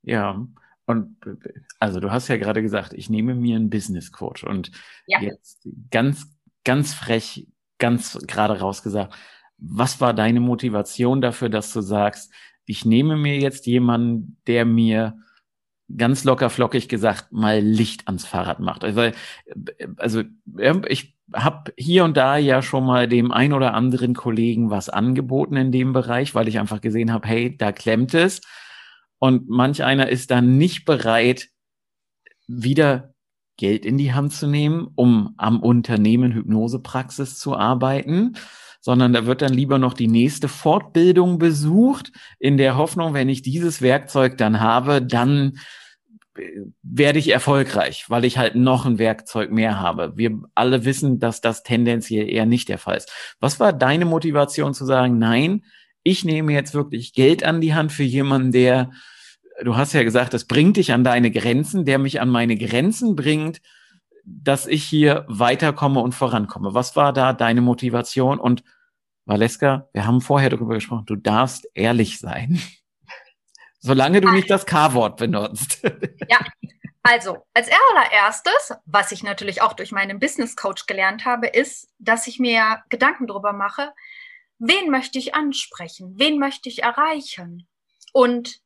Ja, 0.03 0.40
und 0.88 1.16
also 1.79 2.01
du 2.01 2.11
hast 2.11 2.29
ja 2.29 2.38
gerade 2.38 2.62
gesagt, 2.62 2.94
ich 2.94 3.11
nehme 3.11 3.35
mir 3.35 3.57
einen 3.57 3.68
Business 3.68 4.11
Coach 4.11 4.42
und 4.42 4.70
ja. 5.07 5.20
jetzt 5.20 5.68
ganz, 5.90 6.27
ganz 6.64 6.94
frech, 6.94 7.46
ganz 7.79 8.18
gerade 8.27 8.59
rausgesagt, 8.59 9.14
was 9.59 10.01
war 10.01 10.14
deine 10.14 10.40
Motivation 10.40 11.20
dafür, 11.20 11.51
dass 11.51 11.72
du 11.72 11.83
sagst, 11.83 12.33
ich 12.64 12.87
nehme 12.87 13.16
mir 13.16 13.38
jetzt 13.38 13.66
jemanden, 13.66 14.38
der 14.46 14.64
mir 14.64 15.18
ganz 15.94 16.24
locker 16.24 16.48
flockig 16.48 16.88
gesagt 16.88 17.33
mal 17.33 17.61
Licht 17.61 18.07
ans 18.07 18.24
Fahrrad 18.27 18.61
macht. 18.61 18.85
Also, 18.85 19.11
also 19.96 20.22
ich 20.88 21.16
habe 21.35 21.72
hier 21.77 22.05
und 22.05 22.16
da 22.16 22.37
ja 22.38 22.62
schon 22.62 22.87
mal 22.87 23.09
dem 23.09 23.31
ein 23.31 23.53
oder 23.53 23.74
anderen 23.74 24.14
Kollegen 24.14 24.70
was 24.70 24.88
angeboten 24.88 25.57
in 25.57 25.72
dem 25.72 25.92
Bereich, 25.92 26.35
weil 26.35 26.48
ich 26.48 26.59
einfach 26.59 26.81
gesehen 26.81 27.12
habe, 27.12 27.29
hey, 27.29 27.57
da 27.57 27.72
klemmt 27.72 28.14
es. 28.14 28.40
Und 29.18 29.48
manch 29.48 29.83
einer 29.83 30.09
ist 30.09 30.31
dann 30.31 30.57
nicht 30.57 30.85
bereit, 30.85 31.48
wieder 32.46 33.14
Geld 33.57 33.85
in 33.85 33.98
die 33.98 34.14
Hand 34.14 34.33
zu 34.33 34.46
nehmen, 34.46 34.88
um 34.94 35.35
am 35.37 35.61
Unternehmen 35.61 36.33
Hypnosepraxis 36.33 37.38
zu 37.38 37.57
arbeiten, 37.57 38.37
sondern 38.81 39.12
da 39.12 39.26
wird 39.26 39.42
dann 39.42 39.52
lieber 39.52 39.78
noch 39.78 39.92
die 39.92 40.07
nächste 40.07 40.48
Fortbildung 40.48 41.38
besucht, 41.38 42.12
in 42.38 42.57
der 42.57 42.76
Hoffnung, 42.76 43.12
wenn 43.12 43.28
ich 43.28 43.42
dieses 43.42 43.83
Werkzeug 43.83 44.38
dann 44.38 44.61
habe, 44.61 45.02
dann 45.02 45.59
äh, 46.37 46.42
werde 46.83 47.18
ich 47.18 47.33
erfolgreich, 47.33 48.04
weil 48.09 48.24
ich 48.24 48.38
halt 48.38 48.54
noch 48.54 48.87
ein 48.87 48.98
Werkzeug 48.98 49.50
mehr 49.50 49.81
habe. 49.81 50.12
Wir 50.16 50.40
alle 50.54 50.85
wissen, 50.85 51.18
dass 51.18 51.40
das 51.40 51.64
tendenziell 51.64 52.31
eher 52.31 52.46
nicht 52.46 52.68
der 52.68 52.78
Fall 52.78 52.96
ist. 52.96 53.12
Was 53.40 53.59
war 53.59 53.72
deine 53.72 54.04
Motivation 54.04 54.72
zu 54.72 54.87
sagen, 54.87 55.18
nein, 55.18 55.64
ich 56.02 56.24
nehme 56.24 56.52
jetzt 56.52 56.74
wirklich 56.74 57.12
Geld 57.12 57.44
an 57.44 57.61
die 57.61 57.74
Hand 57.74 57.92
für 57.92 58.02
jemanden, 58.02 58.52
der, 58.52 58.90
du 59.62 59.76
hast 59.76 59.92
ja 59.92 60.02
gesagt, 60.02 60.34
das 60.34 60.44
bringt 60.44 60.76
dich 60.76 60.92
an 60.92 61.04
deine 61.04 61.30
Grenzen, 61.30 61.84
der 61.84 61.98
mich 61.98 62.20
an 62.20 62.28
meine 62.28 62.56
Grenzen 62.56 63.16
bringt, 63.16 63.61
dass 64.24 64.66
ich 64.66 64.84
hier 64.84 65.24
weiterkomme 65.28 66.00
und 66.00 66.14
vorankomme. 66.14 66.74
Was 66.74 66.96
war 66.96 67.12
da 67.12 67.32
deine 67.32 67.61
Motivation? 67.61 68.38
Und 68.38 68.62
Valeska, 69.24 69.88
wir 69.92 70.06
haben 70.06 70.20
vorher 70.20 70.50
darüber 70.50 70.74
gesprochen, 70.74 71.06
du 71.06 71.16
darfst 71.16 71.68
ehrlich 71.74 72.18
sein. 72.18 72.61
Solange 73.80 74.20
du 74.20 74.30
nicht 74.30 74.50
das 74.50 74.66
K-Wort 74.66 75.16
benutzt. 75.16 75.82
Ja, 76.30 76.40
also 77.02 77.46
als 77.54 77.70
allererstes, 77.90 78.74
was 78.84 79.12
ich 79.12 79.22
natürlich 79.22 79.62
auch 79.62 79.72
durch 79.72 79.92
meinen 79.92 80.18
Business 80.18 80.56
Coach 80.56 80.84
gelernt 80.84 81.24
habe, 81.24 81.46
ist, 81.46 81.88
dass 81.98 82.26
ich 82.26 82.38
mir 82.38 82.82
Gedanken 82.90 83.26
darüber 83.26 83.54
mache, 83.54 83.94
wen 84.59 84.90
möchte 84.90 85.18
ich 85.18 85.35
ansprechen, 85.35 86.18
wen 86.18 86.38
möchte 86.38 86.68
ich 86.68 86.83
erreichen. 86.83 87.68
Und 88.12 88.61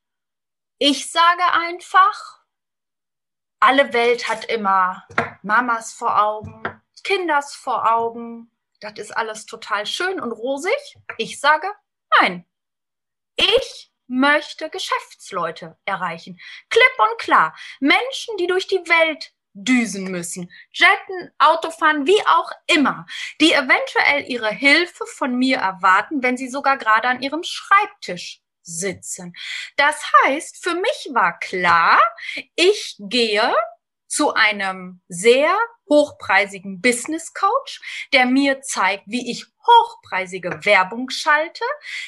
ich 0.79 1.11
sage 1.11 1.45
einfach, 1.53 2.41
alle 3.61 3.93
Welt 3.93 4.29
hat 4.29 4.45
immer 4.47 5.07
Mamas 5.43 5.93
vor 5.93 6.21
Augen, 6.21 6.63
Kinders 7.05 7.55
vor 7.55 7.93
Augen. 7.93 8.51
Das 8.81 8.95
ist 8.95 9.17
alles 9.17 9.47
total 9.47 9.87
schön 9.87 10.21
und 10.21 10.33
rosig. 10.33 10.97
Ich 11.19 11.41
sage, 11.41 11.69
nein. 12.21 12.45
Ich 13.37 13.93
möchte 14.09 14.69
Geschäftsleute 14.69 15.79
erreichen. 15.85 16.39
Klipp 16.69 16.99
und 16.99 17.19
klar. 17.19 17.57
Menschen, 17.81 18.37
die 18.37 18.47
durch 18.47 18.67
die 18.67 18.85
Welt 18.89 19.33
düsen 19.55 20.11
müssen, 20.11 20.51
jetten, 20.73 21.31
Autofahren, 21.39 22.07
wie 22.07 22.21
auch 22.27 22.51
immer, 22.67 23.07
die 23.41 23.53
eventuell 23.53 24.29
ihre 24.29 24.51
Hilfe 24.51 25.05
von 25.07 25.37
mir 25.37 25.59
erwarten, 25.59 26.23
wenn 26.23 26.37
sie 26.37 26.49
sogar 26.49 26.79
gerade 26.79 27.09
an 27.09 27.23
ihrem 27.23 27.43
Schreibtisch 27.43 28.41
sitzen. 28.63 29.35
Das 29.77 30.01
heißt, 30.25 30.63
für 30.63 30.75
mich 30.75 31.11
war 31.13 31.39
klar, 31.39 32.01
ich 32.55 32.97
gehe 32.99 33.55
zu 34.07 34.35
einem 34.35 35.01
sehr 35.09 35.57
hochpreisigen 35.89 36.81
Business 36.81 37.33
Coach, 37.33 37.81
der 38.13 38.27
mir 38.27 38.61
zeigt, 38.61 39.05
wie 39.07 39.31
ich 39.31 39.47
hochpreisige 39.67 40.65
Werbung 40.65 41.09
schalte, 41.11 41.65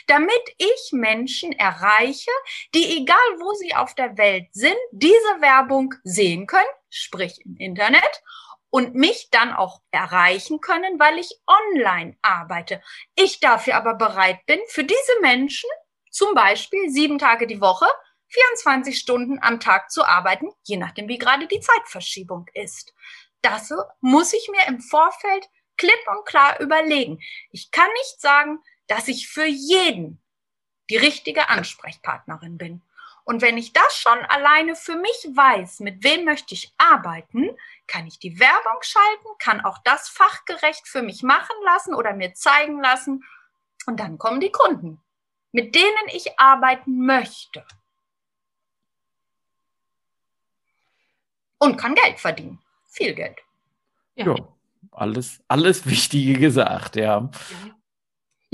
damit 0.07 0.43
ich 0.59 0.91
Menschen 0.93 1.53
erreiche, 1.53 2.31
die 2.75 2.99
egal 2.99 3.17
wo 3.39 3.53
sie 3.55 3.75
auf 3.75 3.95
der 3.95 4.17
Welt 4.19 4.49
sind, 4.53 4.77
diese 4.93 5.41
Werbung 5.41 5.95
sehen 6.03 6.47
können, 6.47 6.69
sprich 6.95 7.41
im 7.45 7.57
Internet 7.57 8.23
und 8.71 8.95
mich 8.95 9.29
dann 9.31 9.53
auch 9.53 9.83
erreichen 9.91 10.61
können, 10.61 10.99
weil 10.99 11.19
ich 11.19 11.41
online 11.47 12.17
arbeite. 12.23 12.83
Ich 13.15 13.41
dafür 13.41 13.77
aber 13.77 13.95
bereit 13.95 14.45
bin, 14.47 14.61
für 14.69 14.85
diese 14.85 15.21
Menschen 15.21 15.71
zum 16.11 16.35
Beispiel 16.35 16.91
sieben 16.91 17.19
Tage 17.19 17.47
die 17.47 17.61
Woche 17.61 17.87
24 18.29 18.99
Stunden 18.99 19.39
am 19.41 19.61
Tag 19.61 19.91
zu 19.91 20.05
arbeiten, 20.05 20.49
je 20.65 20.77
nachdem, 20.77 21.09
wie 21.09 21.19
gerade 21.19 21.47
die 21.47 21.61
Zeitverschiebung 21.61 22.47
ist. 22.55 22.93
Das 23.43 23.73
muss 24.01 24.33
ich 24.33 24.49
mir 24.51 24.67
im 24.67 24.81
Vorfeld 24.81 25.49
klipp 25.77 26.01
und 26.09 26.25
klar 26.25 26.59
überlegen. 26.61 27.21
Ich 27.51 27.71
kann 27.71 27.89
nicht 27.93 28.21
sagen, 28.21 28.59
dass 28.87 29.09
ich 29.09 29.29
für 29.29 29.47
jeden 29.47 30.23
die 30.91 30.97
richtige 30.97 31.49
Ansprechpartnerin 31.49 32.59
bin. 32.59 32.83
Und 33.25 33.41
wenn 33.41 33.57
ich 33.57 33.73
das 33.73 33.97
schon 33.97 34.19
alleine 34.27 34.77
für 34.77 34.97
mich 34.97 35.29
weiß, 35.35 35.81
mit 35.81 36.05
wem 36.05 36.25
möchte 36.25 36.55
ich 36.55 36.75
arbeiten, 36.77 37.57
kann 37.87 38.07
ich 38.07 38.19
die 38.19 38.39
Werbung 38.39 38.83
schalten, 38.83 39.29
kann 39.39 39.65
auch 39.65 39.79
das 39.85 40.09
fachgerecht 40.09 40.87
für 40.87 41.03
mich 41.03 41.23
machen 41.23 41.57
lassen 41.65 41.95
oder 41.95 42.13
mir 42.13 42.35
zeigen 42.35 42.81
lassen. 42.81 43.25
Und 43.87 43.99
dann 43.99 44.19
kommen 44.19 44.41
die 44.41 44.53
Kunden, 44.53 45.03
mit 45.53 45.75
denen 45.75 46.09
ich 46.13 46.39
arbeiten 46.39 47.07
möchte. 47.07 47.67
Und 51.59 51.79
kann 51.79 51.95
Geld 51.95 52.21
verdienen. 52.21 52.63
Viel 52.91 53.15
Geld. 53.15 53.39
Ja, 54.17 54.27
ja 54.27 54.55
alles, 54.93 55.43
alles 55.49 55.87
Wichtige 55.87 56.39
gesagt, 56.39 56.97
ja. 56.97 57.31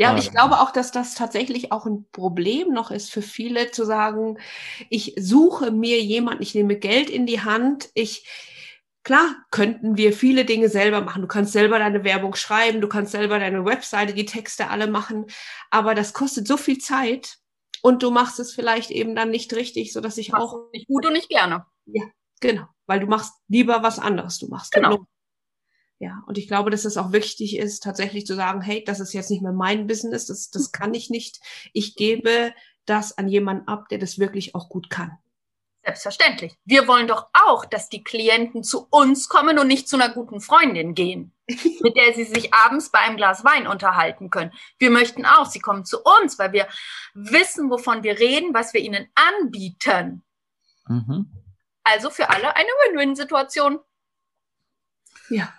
Ja, 0.00 0.12
und 0.12 0.18
ich 0.18 0.30
glaube 0.30 0.60
auch, 0.60 0.70
dass 0.70 0.92
das 0.92 1.14
tatsächlich 1.14 1.72
auch 1.72 1.84
ein 1.84 2.06
Problem 2.10 2.72
noch 2.72 2.90
ist 2.90 3.10
für 3.12 3.20
viele 3.20 3.70
zu 3.70 3.84
sagen, 3.84 4.38
ich 4.88 5.14
suche 5.18 5.72
mir 5.72 6.00
jemanden, 6.00 6.42
ich 6.42 6.54
nehme 6.54 6.76
Geld 6.76 7.10
in 7.10 7.26
die 7.26 7.42
Hand, 7.42 7.90
ich, 7.92 8.26
klar, 9.02 9.36
könnten 9.50 9.98
wir 9.98 10.14
viele 10.14 10.46
Dinge 10.46 10.70
selber 10.70 11.02
machen. 11.02 11.20
Du 11.20 11.28
kannst 11.28 11.52
selber 11.52 11.78
deine 11.78 12.02
Werbung 12.02 12.34
schreiben, 12.34 12.80
du 12.80 12.88
kannst 12.88 13.12
selber 13.12 13.38
deine 13.38 13.66
Webseite, 13.66 14.14
die 14.14 14.24
Texte 14.24 14.70
alle 14.70 14.86
machen, 14.86 15.26
aber 15.70 15.94
das 15.94 16.14
kostet 16.14 16.48
so 16.48 16.56
viel 16.56 16.78
Zeit 16.78 17.36
und 17.82 18.02
du 18.02 18.10
machst 18.10 18.40
es 18.40 18.54
vielleicht 18.54 18.90
eben 18.90 19.14
dann 19.14 19.28
nicht 19.28 19.52
richtig, 19.52 19.92
so 19.92 20.00
dass 20.00 20.16
ich 20.16 20.32
auch 20.32 20.70
nicht 20.72 20.86
gut 20.86 21.04
und 21.04 21.12
nicht 21.12 21.28
gerne. 21.28 21.66
Ja, 21.84 22.04
genau, 22.40 22.64
weil 22.86 23.00
du 23.00 23.06
machst 23.06 23.34
lieber 23.48 23.82
was 23.82 23.98
anderes. 23.98 24.38
Du 24.38 24.48
machst 24.48 24.72
genau. 24.72 25.04
Ja, 26.00 26.22
und 26.26 26.38
ich 26.38 26.48
glaube, 26.48 26.70
dass 26.70 26.86
es 26.86 26.96
auch 26.96 27.12
wichtig 27.12 27.58
ist, 27.58 27.82
tatsächlich 27.82 28.24
zu 28.24 28.34
sagen, 28.34 28.62
hey, 28.62 28.82
das 28.82 29.00
ist 29.00 29.12
jetzt 29.12 29.30
nicht 29.30 29.42
mehr 29.42 29.52
mein 29.52 29.86
Business, 29.86 30.24
das, 30.26 30.50
das 30.50 30.68
mhm. 30.68 30.72
kann 30.72 30.94
ich 30.94 31.10
nicht. 31.10 31.40
Ich 31.74 31.94
gebe 31.94 32.54
das 32.86 33.18
an 33.18 33.28
jemanden 33.28 33.68
ab, 33.68 33.88
der 33.90 33.98
das 33.98 34.18
wirklich 34.18 34.54
auch 34.54 34.70
gut 34.70 34.88
kann. 34.88 35.18
Selbstverständlich. 35.84 36.56
Wir 36.64 36.88
wollen 36.88 37.06
doch 37.06 37.28
auch, 37.34 37.66
dass 37.66 37.90
die 37.90 38.02
Klienten 38.02 38.64
zu 38.64 38.86
uns 38.90 39.28
kommen 39.28 39.58
und 39.58 39.66
nicht 39.66 39.90
zu 39.90 39.96
einer 39.96 40.08
guten 40.08 40.40
Freundin 40.40 40.94
gehen, 40.94 41.34
mit 41.80 41.96
der 41.96 42.14
sie 42.14 42.24
sich 42.24 42.54
abends 42.54 42.90
bei 42.90 43.00
einem 43.00 43.18
Glas 43.18 43.44
Wein 43.44 43.66
unterhalten 43.66 44.30
können. 44.30 44.52
Wir 44.78 44.90
möchten 44.90 45.26
auch, 45.26 45.46
sie 45.46 45.60
kommen 45.60 45.84
zu 45.84 45.98
uns, 46.00 46.38
weil 46.38 46.52
wir 46.52 46.66
wissen, 47.12 47.70
wovon 47.70 48.02
wir 48.02 48.18
reden, 48.18 48.54
was 48.54 48.72
wir 48.72 48.80
ihnen 48.80 49.06
anbieten. 49.14 50.24
Mhm. 50.86 51.30
Also 51.84 52.08
für 52.08 52.30
alle 52.30 52.56
eine 52.56 52.68
Win-Win-Situation. 52.68 53.80
Ja. 55.28 55.52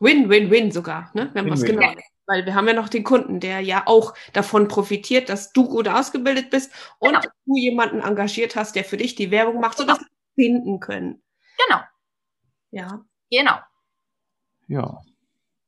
Win-Win-Win 0.00 0.72
sogar, 0.72 1.10
ne? 1.14 1.30
wenn 1.34 1.46
man 1.46 1.54
es 1.54 1.64
genau 1.64 1.82
ja. 1.82 1.94
Weil 2.26 2.46
wir 2.46 2.54
haben 2.54 2.66
ja 2.66 2.72
noch 2.72 2.88
den 2.88 3.04
Kunden, 3.04 3.38
der 3.38 3.60
ja 3.60 3.82
auch 3.86 4.14
davon 4.32 4.66
profitiert, 4.66 5.28
dass 5.28 5.52
du 5.52 5.68
gut 5.68 5.88
ausgebildet 5.88 6.48
bist 6.48 6.72
und 6.98 7.10
genau. 7.10 7.20
du 7.44 7.56
jemanden 7.56 8.00
engagiert 8.00 8.56
hast, 8.56 8.76
der 8.76 8.84
für 8.84 8.96
dich 8.96 9.14
die 9.14 9.30
Werbung 9.30 9.60
macht, 9.60 9.76
sodass 9.76 9.98
genau. 9.98 10.10
wir 10.34 10.44
finden 10.44 10.80
können. 10.80 11.22
Genau. 11.66 11.82
Ja. 12.70 13.04
Genau. 13.30 13.58
Ja. 14.68 15.02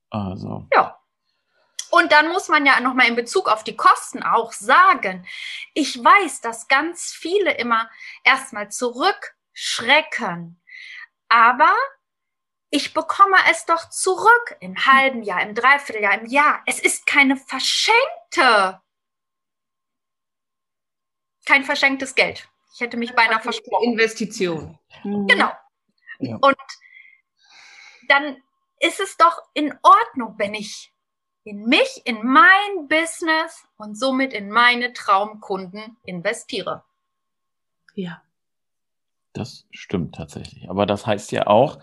Also. 0.09 0.67
Ja. 0.73 0.99
Und 1.91 2.13
dann 2.13 2.29
muss 2.29 2.49
man 2.49 2.67
ja 2.67 2.81
nochmal 2.81 3.09
in 3.09 3.17
Bezug 3.17 3.49
auf 3.49 3.63
die 3.63 3.77
Kosten 3.77 4.23
auch 4.23 4.53
sagen, 4.53 5.27
ich 5.75 6.03
weiß, 6.03 6.41
dass 6.41 6.69
ganz 6.69 7.13
viele 7.13 7.53
immer 7.53 7.89
erstmal 8.25 8.71
zurückschrecken. 8.71 10.61
Aber 11.29 11.75
ich 12.77 12.93
bekomme 12.93 13.39
es 13.51 13.65
doch 13.65 13.89
zurück 13.89 14.57
im 14.61 14.77
halben 14.77 15.23
Jahr, 15.23 15.41
im 15.41 15.55
Dreivierteljahr, 15.55 16.21
im 16.21 16.27
Jahr. 16.27 16.63
Es 16.67 16.79
ist 16.79 17.07
keine 17.07 17.37
verschenkte, 17.37 18.83
kein 21.47 21.65
verschenktes 21.65 22.15
Geld. 22.15 22.47
Ich 22.75 22.81
hätte 22.81 22.99
mich 22.99 23.15
beinahe 23.15 23.41
versprochen. 23.41 23.93
Investition. 23.93 24.79
Mhm. 25.05 25.27
Genau. 25.27 25.51
Ja. 26.19 26.37
Und 26.37 26.57
dann 28.09 28.37
ist 28.79 29.01
es 29.01 29.17
doch 29.17 29.41
in 29.55 29.73
Ordnung, 29.83 30.35
wenn 30.37 30.53
ich 30.53 30.93
in 31.45 31.65
mich, 31.65 32.03
in 32.05 32.27
mein 32.27 32.89
Business 32.89 33.65
und 33.79 33.99
somit 33.99 34.35
in 34.35 34.51
meine 34.51 34.93
Traumkunden 34.93 35.97
investiere. 36.05 36.85
Ja. 37.95 38.21
Das 39.33 39.67
stimmt 39.71 40.17
tatsächlich. 40.17 40.69
Aber 40.69 40.85
das 40.85 41.07
heißt 41.07 41.33
ja 41.33 41.47
auch, 41.47 41.79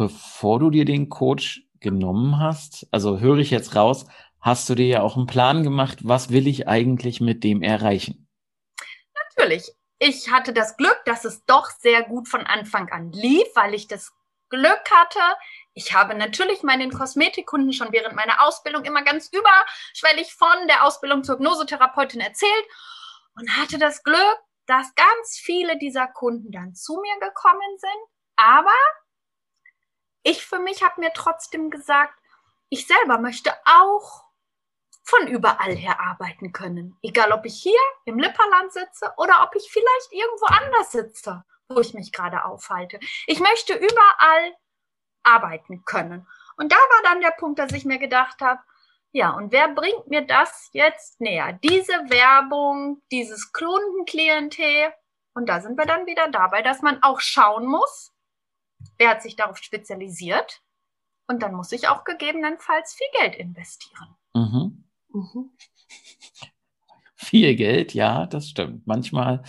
bevor 0.00 0.58
du 0.58 0.70
dir 0.70 0.86
den 0.86 1.10
Coach 1.10 1.60
genommen 1.78 2.38
hast, 2.38 2.86
also 2.90 3.20
höre 3.20 3.36
ich 3.36 3.50
jetzt 3.50 3.76
raus, 3.76 4.06
hast 4.40 4.66
du 4.70 4.74
dir 4.74 4.86
ja 4.86 5.02
auch 5.02 5.18
einen 5.18 5.26
Plan 5.26 5.62
gemacht, 5.62 5.98
was 6.04 6.30
will 6.30 6.46
ich 6.46 6.66
eigentlich 6.66 7.20
mit 7.20 7.44
dem 7.44 7.60
erreichen? 7.60 8.26
Natürlich. 9.36 9.70
Ich 9.98 10.30
hatte 10.30 10.54
das 10.54 10.78
Glück, 10.78 10.98
dass 11.04 11.26
es 11.26 11.44
doch 11.44 11.68
sehr 11.68 12.02
gut 12.02 12.28
von 12.28 12.46
Anfang 12.46 12.88
an 12.88 13.12
lief, 13.12 13.46
weil 13.54 13.74
ich 13.74 13.88
das 13.88 14.10
Glück 14.48 14.90
hatte. 14.90 15.20
Ich 15.74 15.92
habe 15.92 16.14
natürlich 16.14 16.62
meinen 16.62 16.90
Kosmetikkunden 16.90 17.74
schon 17.74 17.92
während 17.92 18.16
meiner 18.16 18.42
Ausbildung 18.42 18.84
immer 18.84 19.04
ganz 19.04 19.28
überschwellig 19.30 20.32
von 20.32 20.66
der 20.66 20.86
Ausbildung 20.86 21.24
zur 21.24 21.34
Hypnosetherapeutin 21.34 22.22
erzählt 22.22 22.64
und 23.34 23.54
hatte 23.54 23.76
das 23.76 24.02
Glück, 24.02 24.38
dass 24.64 24.94
ganz 24.94 25.36
viele 25.36 25.76
dieser 25.76 26.06
Kunden 26.06 26.50
dann 26.52 26.74
zu 26.74 26.98
mir 27.02 27.20
gekommen 27.20 27.76
sind. 27.76 28.08
Aber 28.36 28.70
ich 30.22 30.44
für 30.44 30.58
mich 30.58 30.82
habe 30.82 31.00
mir 31.00 31.12
trotzdem 31.12 31.70
gesagt, 31.70 32.18
ich 32.68 32.86
selber 32.86 33.18
möchte 33.18 33.52
auch 33.64 34.24
von 35.02 35.26
überall 35.26 35.74
her 35.74 36.00
arbeiten 36.00 36.52
können. 36.52 36.96
Egal, 37.02 37.32
ob 37.32 37.44
ich 37.44 37.60
hier 37.60 37.80
im 38.04 38.18
Lipperland 38.18 38.72
sitze 38.72 39.12
oder 39.16 39.42
ob 39.42 39.54
ich 39.56 39.68
vielleicht 39.70 40.12
irgendwo 40.12 40.46
anders 40.46 40.92
sitze, 40.92 41.44
wo 41.68 41.80
ich 41.80 41.94
mich 41.94 42.12
gerade 42.12 42.44
aufhalte. 42.44 43.00
Ich 43.26 43.40
möchte 43.40 43.74
überall 43.74 44.54
arbeiten 45.22 45.84
können. 45.84 46.26
Und 46.56 46.72
da 46.72 46.76
war 46.76 47.02
dann 47.04 47.20
der 47.20 47.32
Punkt, 47.32 47.58
dass 47.58 47.72
ich 47.72 47.84
mir 47.84 47.98
gedacht 47.98 48.40
habe, 48.40 48.60
ja, 49.12 49.30
und 49.30 49.50
wer 49.50 49.68
bringt 49.68 50.06
mir 50.06 50.24
das 50.24 50.68
jetzt 50.72 51.20
näher? 51.20 51.58
Diese 51.64 51.92
Werbung, 51.92 53.02
dieses 53.10 53.52
Kundenklientel. 53.52 54.92
Und 55.34 55.48
da 55.48 55.60
sind 55.60 55.76
wir 55.76 55.86
dann 55.86 56.06
wieder 56.06 56.28
dabei, 56.28 56.62
dass 56.62 56.82
man 56.82 57.02
auch 57.02 57.20
schauen 57.20 57.66
muss, 57.66 58.12
Wer 59.00 59.08
hat 59.08 59.22
sich 59.22 59.34
darauf 59.34 59.56
spezialisiert? 59.56 60.60
Und 61.26 61.42
dann 61.42 61.54
muss 61.54 61.72
ich 61.72 61.88
auch 61.88 62.04
gegebenenfalls 62.04 62.92
viel 62.92 63.06
Geld 63.18 63.34
investieren. 63.34 64.08
Mhm. 64.34 64.84
Mhm. 65.08 65.50
Viel 67.14 67.54
Geld, 67.54 67.94
ja, 67.94 68.26
das 68.26 68.48
stimmt. 68.48 68.86
Manchmal 68.86 69.42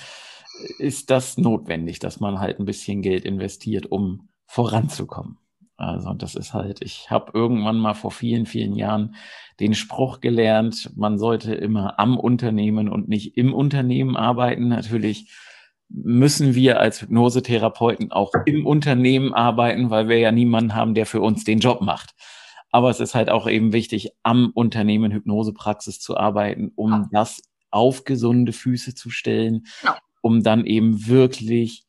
ist 0.77 1.09
das 1.09 1.37
notwendig, 1.37 1.99
dass 1.99 2.19
man 2.21 2.39
halt 2.39 2.59
ein 2.59 2.65
bisschen 2.65 3.01
Geld 3.01 3.25
investiert, 3.25 3.87
um 3.87 4.29
voranzukommen. 4.45 5.37
Also 5.75 6.13
das 6.13 6.35
ist 6.35 6.53
halt, 6.53 6.81
ich 6.81 7.09
habe 7.09 7.31
irgendwann 7.33 7.77
mal 7.77 7.93
vor 7.93 8.11
vielen, 8.11 8.45
vielen 8.45 8.75
Jahren 8.75 9.15
den 9.59 9.73
Spruch 9.73 10.21
gelernt, 10.21 10.91
man 10.95 11.17
sollte 11.17 11.55
immer 11.55 11.99
am 11.99 12.17
Unternehmen 12.17 12.87
und 12.87 13.09
nicht 13.09 13.35
im 13.35 13.53
Unternehmen 13.53 14.15
arbeiten. 14.15 14.67
Natürlich 14.67 15.31
müssen 15.93 16.55
wir 16.55 16.79
als 16.79 17.01
Hypnosetherapeuten 17.01 18.11
auch 18.11 18.31
im 18.45 18.65
Unternehmen 18.65 19.33
arbeiten, 19.33 19.89
weil 19.89 20.07
wir 20.07 20.19
ja 20.19 20.31
niemanden 20.31 20.75
haben, 20.75 20.93
der 20.93 21.05
für 21.05 21.21
uns 21.21 21.43
den 21.43 21.59
Job 21.59 21.81
macht. 21.81 22.15
Aber 22.71 22.89
es 22.89 22.99
ist 22.99 23.15
halt 23.15 23.29
auch 23.29 23.47
eben 23.47 23.73
wichtig, 23.73 24.11
am 24.23 24.51
Unternehmen 24.53 25.11
Hypnosepraxis 25.11 25.99
zu 25.99 26.17
arbeiten, 26.17 26.71
um 26.75 26.91
ja. 26.91 27.09
das 27.11 27.41
auf 27.69 28.05
gesunde 28.05 28.53
Füße 28.53 28.95
zu 28.95 29.09
stellen, 29.09 29.65
ja. 29.83 29.97
um 30.21 30.43
dann 30.43 30.65
eben 30.65 31.07
wirklich 31.07 31.85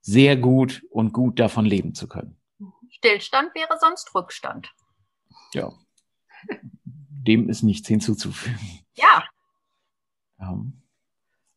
sehr 0.00 0.36
gut 0.36 0.82
und 0.90 1.12
gut 1.12 1.38
davon 1.38 1.64
leben 1.64 1.94
zu 1.94 2.08
können. 2.08 2.36
Stillstand 2.90 3.54
wäre 3.54 3.78
sonst 3.80 4.14
Rückstand. 4.14 4.72
Ja. 5.52 5.72
Dem 6.74 7.48
ist 7.48 7.62
nichts 7.62 7.88
hinzuzufügen. 7.88 8.84
Ja. 8.94 9.24
ja. 10.38 10.64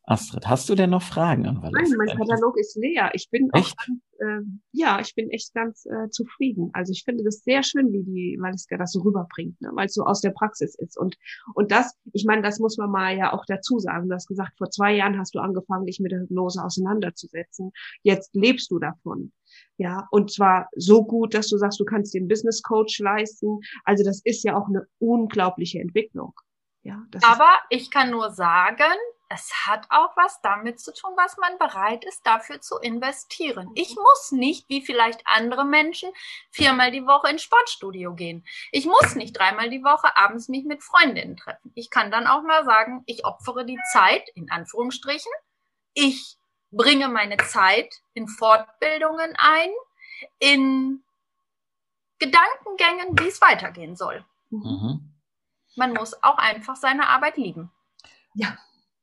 Astrid, 0.07 0.47
hast 0.47 0.69
du 0.69 0.75
denn 0.75 0.89
noch 0.89 1.01
Fragen 1.01 1.45
an 1.47 1.61
Valeska? 1.61 1.97
Nein, 1.97 1.97
mein 1.97 2.17
Katalog 2.17 2.57
ist 2.57 2.77
leer. 2.77 3.11
Ich 3.13 3.29
bin 3.29 3.49
echt? 3.51 3.77
auch 3.77 3.85
ganz, 3.85 3.99
äh, 4.19 4.41
ja, 4.71 5.01
ich 5.01 5.13
bin 5.15 5.29
echt 5.31 5.53
ganz 5.53 5.85
äh, 5.85 6.09
zufrieden. 6.09 6.69
Also 6.71 6.93
ich 6.93 7.03
finde 7.03 7.25
das 7.25 7.43
sehr 7.43 7.61
schön, 7.61 7.91
wie 7.91 8.03
die 8.03 8.37
Valeska 8.39 8.77
das 8.77 8.93
so 8.93 9.01
rüberbringt, 9.01 9.59
ne? 9.59 9.69
weil 9.73 9.87
es 9.87 9.93
so 9.93 10.05
aus 10.05 10.21
der 10.21 10.31
Praxis 10.31 10.75
ist. 10.75 10.97
Und 10.97 11.17
und 11.55 11.73
das, 11.73 11.93
ich 12.13 12.23
meine, 12.23 12.41
das 12.41 12.59
muss 12.59 12.77
man 12.77 12.89
mal 12.89 13.17
ja 13.17 13.33
auch 13.33 13.43
dazu 13.47 13.79
sagen. 13.79 14.07
Du 14.07 14.15
hast 14.15 14.27
gesagt, 14.27 14.57
vor 14.57 14.69
zwei 14.69 14.95
Jahren 14.95 15.19
hast 15.19 15.35
du 15.35 15.39
angefangen, 15.39 15.85
dich 15.85 15.99
mit 15.99 16.13
der 16.13 16.21
Hypnose 16.21 16.63
auseinanderzusetzen. 16.63 17.73
Jetzt 18.01 18.33
lebst 18.33 18.71
du 18.71 18.79
davon. 18.79 19.33
Ja, 19.75 20.07
und 20.11 20.31
zwar 20.31 20.69
so 20.77 21.03
gut, 21.03 21.33
dass 21.33 21.49
du 21.49 21.57
sagst, 21.57 21.81
du 21.81 21.85
kannst 21.85 22.13
den 22.13 22.29
Business 22.29 22.61
Coach 22.61 22.97
leisten. 22.99 23.59
Also 23.83 24.05
das 24.05 24.21
ist 24.23 24.45
ja 24.45 24.55
auch 24.55 24.69
eine 24.69 24.87
unglaubliche 24.99 25.79
Entwicklung. 25.79 26.33
Ja, 26.83 27.05
Aber 27.23 27.49
ich 27.69 27.91
kann 27.91 28.11
nur 28.11 28.31
sagen, 28.31 28.93
es 29.29 29.51
hat 29.65 29.85
auch 29.89 30.15
was 30.15 30.41
damit 30.41 30.79
zu 30.79 30.93
tun, 30.93 31.11
was 31.17 31.37
man 31.37 31.57
bereit 31.57 32.05
ist, 32.05 32.25
dafür 32.25 32.61
zu 32.61 32.77
investieren. 32.77 33.69
Ich 33.75 33.95
mhm. 33.95 34.01
muss 34.01 34.31
nicht, 34.31 34.69
wie 34.69 34.81
vielleicht 34.81 35.21
andere 35.25 35.65
Menschen, 35.65 36.11
viermal 36.49 36.91
die 36.91 37.05
Woche 37.05 37.29
ins 37.29 37.43
Sportstudio 37.43 38.13
gehen. 38.13 38.45
Ich 38.71 38.85
muss 38.85 39.15
nicht 39.15 39.37
dreimal 39.37 39.69
die 39.69 39.83
Woche 39.83 40.15
abends 40.15 40.47
mich 40.47 40.63
mit 40.65 40.83
Freundinnen 40.83 41.35
treffen. 41.35 41.71
Ich 41.75 41.89
kann 41.89 42.11
dann 42.11 42.27
auch 42.27 42.43
mal 42.43 42.63
sagen, 42.63 43.03
ich 43.05 43.25
opfere 43.25 43.65
die 43.65 43.79
Zeit, 43.91 44.27
in 44.35 44.49
Anführungsstrichen. 44.49 45.31
Ich 45.93 46.37
bringe 46.71 47.09
meine 47.09 47.37
Zeit 47.37 47.93
in 48.13 48.27
Fortbildungen 48.27 49.33
ein, 49.37 49.69
in 50.39 51.03
Gedankengängen, 52.19 53.19
wie 53.19 53.27
es 53.27 53.41
weitergehen 53.41 53.95
soll. 53.95 54.25
Mhm. 54.49 55.13
Man 55.75 55.93
muss 55.93 56.23
auch 56.23 56.37
einfach 56.37 56.75
seine 56.75 57.07
Arbeit 57.07 57.37
lieben. 57.37 57.71
Ja. 58.33 58.57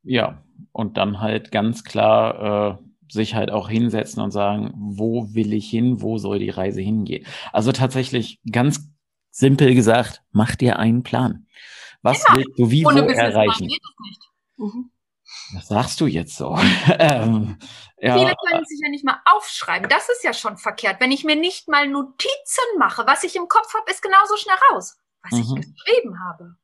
Ja, 0.04 0.42
und 0.72 0.96
dann 0.96 1.20
halt 1.20 1.50
ganz 1.50 1.84
klar 1.84 2.78
äh, 2.78 2.84
sich 3.08 3.34
halt 3.34 3.50
auch 3.50 3.68
hinsetzen 3.68 4.22
und 4.22 4.30
sagen, 4.30 4.72
wo 4.76 5.34
will 5.34 5.52
ich 5.52 5.68
hin, 5.68 6.00
wo 6.00 6.18
soll 6.18 6.38
die 6.38 6.50
Reise 6.50 6.80
hingehen. 6.80 7.26
Also 7.52 7.72
tatsächlich 7.72 8.40
ganz 8.50 8.90
simpel 9.30 9.74
gesagt, 9.74 10.22
mach 10.30 10.54
dir 10.56 10.78
einen 10.78 11.02
Plan. 11.02 11.46
Was 12.02 12.22
ja. 12.28 12.36
willst 12.36 12.58
du 12.58 12.70
wie 12.70 12.84
wo 12.84 12.90
erreichen? 12.90 13.68
Mhm. 14.56 14.90
Das 15.54 15.68
sagst 15.68 16.00
du 16.00 16.06
jetzt 16.06 16.36
so. 16.36 16.56
ähm, 16.98 17.58
ja. 17.98 18.18
Viele 18.18 18.34
können 18.48 18.64
sich 18.64 18.80
ja 18.82 18.90
nicht 18.90 19.04
mal 19.04 19.20
aufschreiben. 19.24 19.88
Das 19.88 20.08
ist 20.08 20.22
ja 20.22 20.32
schon 20.32 20.56
verkehrt. 20.56 21.00
Wenn 21.00 21.12
ich 21.12 21.24
mir 21.24 21.36
nicht 21.36 21.68
mal 21.68 21.88
Notizen 21.88 22.78
mache, 22.78 23.06
was 23.06 23.24
ich 23.24 23.36
im 23.36 23.48
Kopf 23.48 23.72
habe, 23.74 23.90
ist 23.90 24.02
genauso 24.02 24.36
schnell 24.36 24.56
raus. 24.70 24.96
Was 25.22 25.32
mhm. 25.32 25.40
ich 25.40 25.66
geschrieben 25.66 26.20
habe, 26.20 26.56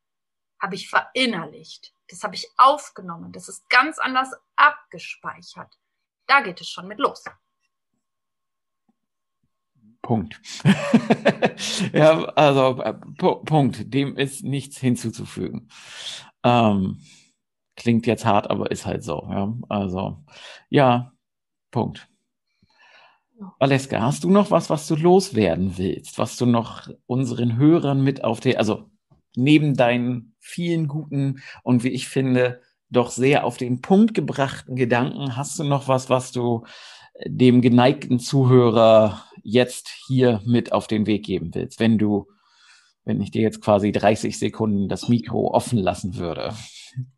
habe 0.60 0.74
ich 0.74 0.88
verinnerlicht. 0.88 1.94
Das 2.10 2.24
habe 2.24 2.34
ich 2.34 2.48
aufgenommen. 2.56 3.32
Das 3.32 3.48
ist 3.48 3.68
ganz 3.70 3.98
anders 3.98 4.30
abgespeichert. 4.56 5.78
Da 6.26 6.40
geht 6.40 6.60
es 6.60 6.68
schon 6.68 6.88
mit 6.88 6.98
los. 6.98 7.24
Punkt. 10.02 10.40
ja, 11.92 12.24
also 12.30 12.82
äh, 12.82 12.94
Punkt. 12.94 13.94
Dem 13.94 14.16
ist 14.16 14.42
nichts 14.42 14.78
hinzuzufügen. 14.78 15.68
Ähm, 16.42 17.00
klingt 17.76 18.06
jetzt 18.06 18.24
hart, 18.24 18.50
aber 18.50 18.70
ist 18.70 18.86
halt 18.86 19.04
so. 19.04 19.28
Ja, 19.30 19.54
also 19.68 20.24
ja, 20.68 21.12
Punkt. 21.70 22.08
Valeska, 23.58 24.00
hast 24.00 24.24
du 24.24 24.30
noch 24.30 24.50
was, 24.50 24.68
was 24.68 24.86
du 24.86 24.96
loswerden 24.96 25.78
willst, 25.78 26.18
was 26.18 26.36
du 26.36 26.44
noch 26.44 26.88
unseren 27.06 27.56
Hörern 27.56 28.02
mit 28.02 28.22
auf 28.22 28.40
der, 28.40 28.58
also 28.58 28.90
neben 29.36 29.74
deinen 29.74 30.34
vielen 30.38 30.88
guten 30.88 31.42
und 31.62 31.84
wie 31.84 31.90
ich 31.90 32.08
finde, 32.08 32.60
doch 32.90 33.10
sehr 33.10 33.44
auf 33.44 33.56
den 33.56 33.80
Punkt 33.80 34.14
gebrachten 34.14 34.76
Gedanken, 34.76 35.36
hast 35.36 35.58
du 35.58 35.64
noch 35.64 35.88
was, 35.88 36.10
was 36.10 36.32
du 36.32 36.64
äh, 37.14 37.30
dem 37.30 37.60
geneigten 37.60 38.18
Zuhörer 38.18 39.24
jetzt 39.42 39.88
hier 40.06 40.40
mit 40.44 40.72
auf 40.72 40.86
den 40.86 41.06
Weg 41.06 41.24
geben 41.24 41.54
willst, 41.54 41.80
wenn 41.80 41.98
du, 41.98 42.26
wenn 43.04 43.20
ich 43.20 43.30
dir 43.30 43.42
jetzt 43.42 43.62
quasi 43.62 43.92
30 43.92 44.38
Sekunden 44.38 44.88
das 44.88 45.08
Mikro 45.08 45.52
offen 45.52 45.78
lassen 45.78 46.16
würde? 46.16 46.54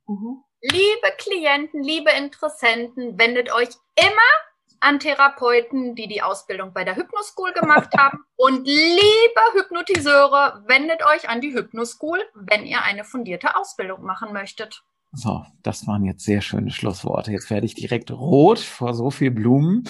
Mhm. 0.07 0.43
Liebe 0.61 1.17
Klienten, 1.19 1.83
liebe 1.83 2.11
Interessenten, 2.13 3.19
wendet 3.19 3.53
euch 3.53 3.71
immer 3.97 4.52
an 4.83 4.99
Therapeuten, 4.99 5.95
die 5.95 6.09
die 6.09 6.23
Ausbildung 6.23 6.73
bei 6.73 6.85
der 6.85 6.97
Hypnoschool 6.97 7.53
gemacht 7.53 7.91
haben. 7.97 8.19
Und 8.37 8.67
liebe 8.67 9.41
Hypnotiseure, 9.55 10.65
wendet 10.67 11.03
euch 11.07 11.29
an 11.29 11.41
die 11.41 11.55
Hypnoschool, 11.55 12.19
wenn 12.35 12.67
ihr 12.67 12.83
eine 12.83 13.05
fundierte 13.05 13.57
Ausbildung 13.57 14.03
machen 14.03 14.33
möchtet. 14.33 14.83
So, 15.13 15.45
das 15.63 15.87
waren 15.87 16.05
jetzt 16.05 16.25
sehr 16.25 16.41
schöne 16.41 16.71
Schlussworte. 16.71 17.31
Jetzt 17.31 17.51
werde 17.51 17.67
ich 17.67 17.75
direkt 17.75 18.11
rot 18.11 18.59
vor 18.59 18.95
so 18.95 19.11
viel 19.11 19.31
Blumen. 19.31 19.85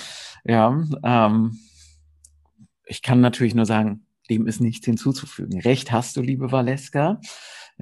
Ja, 0.45 0.83
ähm, 1.05 1.59
ich 2.85 3.03
kann 3.03 3.21
natürlich 3.21 3.55
nur 3.55 3.67
sagen, 3.67 4.07
dem 4.29 4.47
ist 4.47 4.61
nichts 4.61 4.85
hinzuzufügen. 4.85 5.61
Recht 5.61 5.91
hast 5.91 6.17
du, 6.17 6.21
liebe 6.21 6.53
Valeska. 6.53 7.21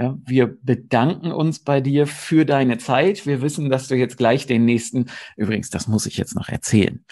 Ja, 0.01 0.17
wir 0.25 0.57
bedanken 0.63 1.31
uns 1.31 1.59
bei 1.59 1.83
dir 1.83 2.07
für 2.07 2.47
deine 2.47 2.79
Zeit. 2.79 3.27
Wir 3.27 3.43
wissen, 3.43 3.69
dass 3.69 3.87
du 3.87 3.97
jetzt 3.97 4.17
gleich 4.17 4.47
den 4.47 4.65
nächsten, 4.65 5.11
übrigens, 5.37 5.69
das 5.69 5.89
muss 5.89 6.07
ich 6.07 6.17
jetzt 6.17 6.35
noch 6.35 6.49
erzählen. 6.49 7.05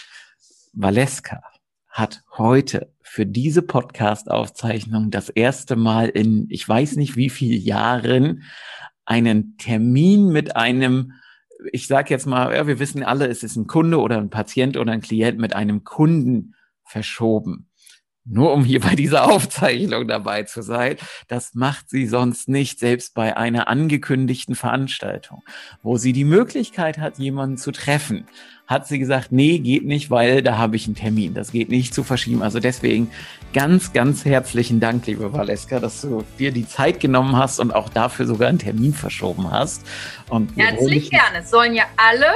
Valeska 0.72 1.42
hat 1.88 2.22
heute 2.38 2.90
für 3.02 3.26
diese 3.26 3.60
Podcast-Aufzeichnung 3.60 5.10
das 5.10 5.28
erste 5.28 5.76
Mal 5.76 6.08
in, 6.08 6.46
ich 6.48 6.66
weiß 6.66 6.96
nicht 6.96 7.14
wie 7.14 7.28
viel 7.28 7.58
Jahren, 7.58 8.44
einen 9.04 9.58
Termin 9.58 10.30
mit 10.30 10.56
einem, 10.56 11.12
ich 11.70 11.88
sage 11.88 12.08
jetzt 12.08 12.26
mal, 12.26 12.56
ja, 12.56 12.66
wir 12.66 12.78
wissen 12.78 13.02
alle, 13.02 13.26
es 13.26 13.42
ist 13.42 13.56
ein 13.56 13.66
Kunde 13.66 14.00
oder 14.00 14.16
ein 14.16 14.30
Patient 14.30 14.78
oder 14.78 14.92
ein 14.92 15.02
Klient 15.02 15.38
mit 15.38 15.54
einem 15.54 15.84
Kunden 15.84 16.54
verschoben 16.84 17.67
nur 18.30 18.52
um 18.52 18.64
hier 18.64 18.80
bei 18.80 18.94
dieser 18.94 19.30
Aufzeichnung 19.30 20.06
dabei 20.06 20.42
zu 20.42 20.62
sein. 20.62 20.96
Das 21.28 21.54
macht 21.54 21.90
sie 21.90 22.06
sonst 22.06 22.48
nicht, 22.48 22.78
selbst 22.78 23.14
bei 23.14 23.36
einer 23.36 23.68
angekündigten 23.68 24.54
Veranstaltung, 24.54 25.42
wo 25.82 25.96
sie 25.96 26.12
die 26.12 26.24
Möglichkeit 26.24 26.98
hat, 26.98 27.18
jemanden 27.18 27.56
zu 27.56 27.72
treffen. 27.72 28.26
Hat 28.66 28.86
sie 28.86 28.98
gesagt, 28.98 29.32
nee, 29.32 29.58
geht 29.58 29.86
nicht, 29.86 30.10
weil 30.10 30.42
da 30.42 30.58
habe 30.58 30.76
ich 30.76 30.84
einen 30.86 30.94
Termin. 30.94 31.32
Das 31.32 31.52
geht 31.52 31.70
nicht 31.70 31.94
zu 31.94 32.04
verschieben. 32.04 32.42
Also 32.42 32.60
deswegen 32.60 33.10
ganz, 33.54 33.94
ganz 33.94 34.26
herzlichen 34.26 34.78
Dank, 34.78 35.06
liebe 35.06 35.32
Valeska, 35.32 35.80
dass 35.80 36.02
du 36.02 36.22
dir 36.38 36.52
die 36.52 36.68
Zeit 36.68 37.00
genommen 37.00 37.34
hast 37.36 37.60
und 37.60 37.74
auch 37.74 37.88
dafür 37.88 38.26
sogar 38.26 38.50
einen 38.50 38.58
Termin 38.58 38.92
verschoben 38.92 39.50
hast. 39.50 39.86
Und 40.28 40.54
Herzlich 40.56 41.10
gerne. 41.10 41.38
Es 41.38 41.50
sollen 41.50 41.72
ja 41.72 41.84
alle 41.96 42.26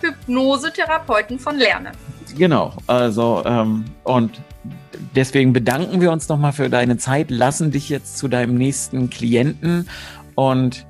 Hypnosetherapeuten 0.00 1.38
von 1.38 1.58
lernen. 1.58 1.92
Genau, 2.36 2.72
also 2.86 3.42
ähm, 3.44 3.84
und 4.04 4.40
deswegen 5.14 5.52
bedanken 5.52 6.00
wir 6.00 6.12
uns 6.12 6.28
nochmal 6.28 6.52
für 6.52 6.68
deine 6.68 6.96
Zeit, 6.96 7.30
lassen 7.30 7.70
dich 7.70 7.88
jetzt 7.88 8.18
zu 8.18 8.28
deinem 8.28 8.56
nächsten 8.56 9.10
Klienten 9.10 9.88
und 10.34 10.86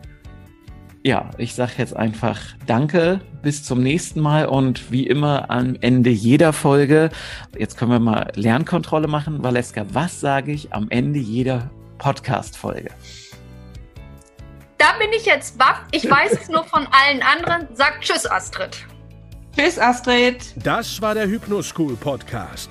ja, 1.06 1.30
ich 1.36 1.54
sage 1.54 1.72
jetzt 1.76 1.94
einfach 1.94 2.40
Danke, 2.66 3.20
bis 3.42 3.62
zum 3.62 3.82
nächsten 3.82 4.20
Mal 4.20 4.46
und 4.46 4.90
wie 4.90 5.06
immer 5.06 5.50
am 5.50 5.76
Ende 5.80 6.08
jeder 6.08 6.54
Folge, 6.54 7.10
jetzt 7.58 7.76
können 7.76 7.90
wir 7.90 8.00
mal 8.00 8.32
Lernkontrolle 8.34 9.06
machen. 9.06 9.42
Valeska, 9.42 9.84
was 9.90 10.18
sage 10.20 10.52
ich 10.52 10.72
am 10.72 10.86
Ende 10.88 11.18
jeder 11.18 11.70
Podcast-Folge? 11.98 12.90
Da 14.78 14.98
bin 14.98 15.10
ich 15.14 15.26
jetzt 15.26 15.58
baff. 15.58 15.82
Ich 15.92 16.10
weiß 16.10 16.32
es 16.32 16.48
nur 16.48 16.64
von 16.64 16.86
allen 16.90 17.22
anderen. 17.22 17.68
Sag 17.74 18.00
Tschüss, 18.00 18.24
Astrid. 18.24 18.86
Tschüss, 19.56 19.78
Astrid. 19.78 20.54
Das 20.56 21.00
war 21.02 21.14
der 21.14 21.26
Hypnoschool 21.26 21.96
Podcast. 21.96 22.70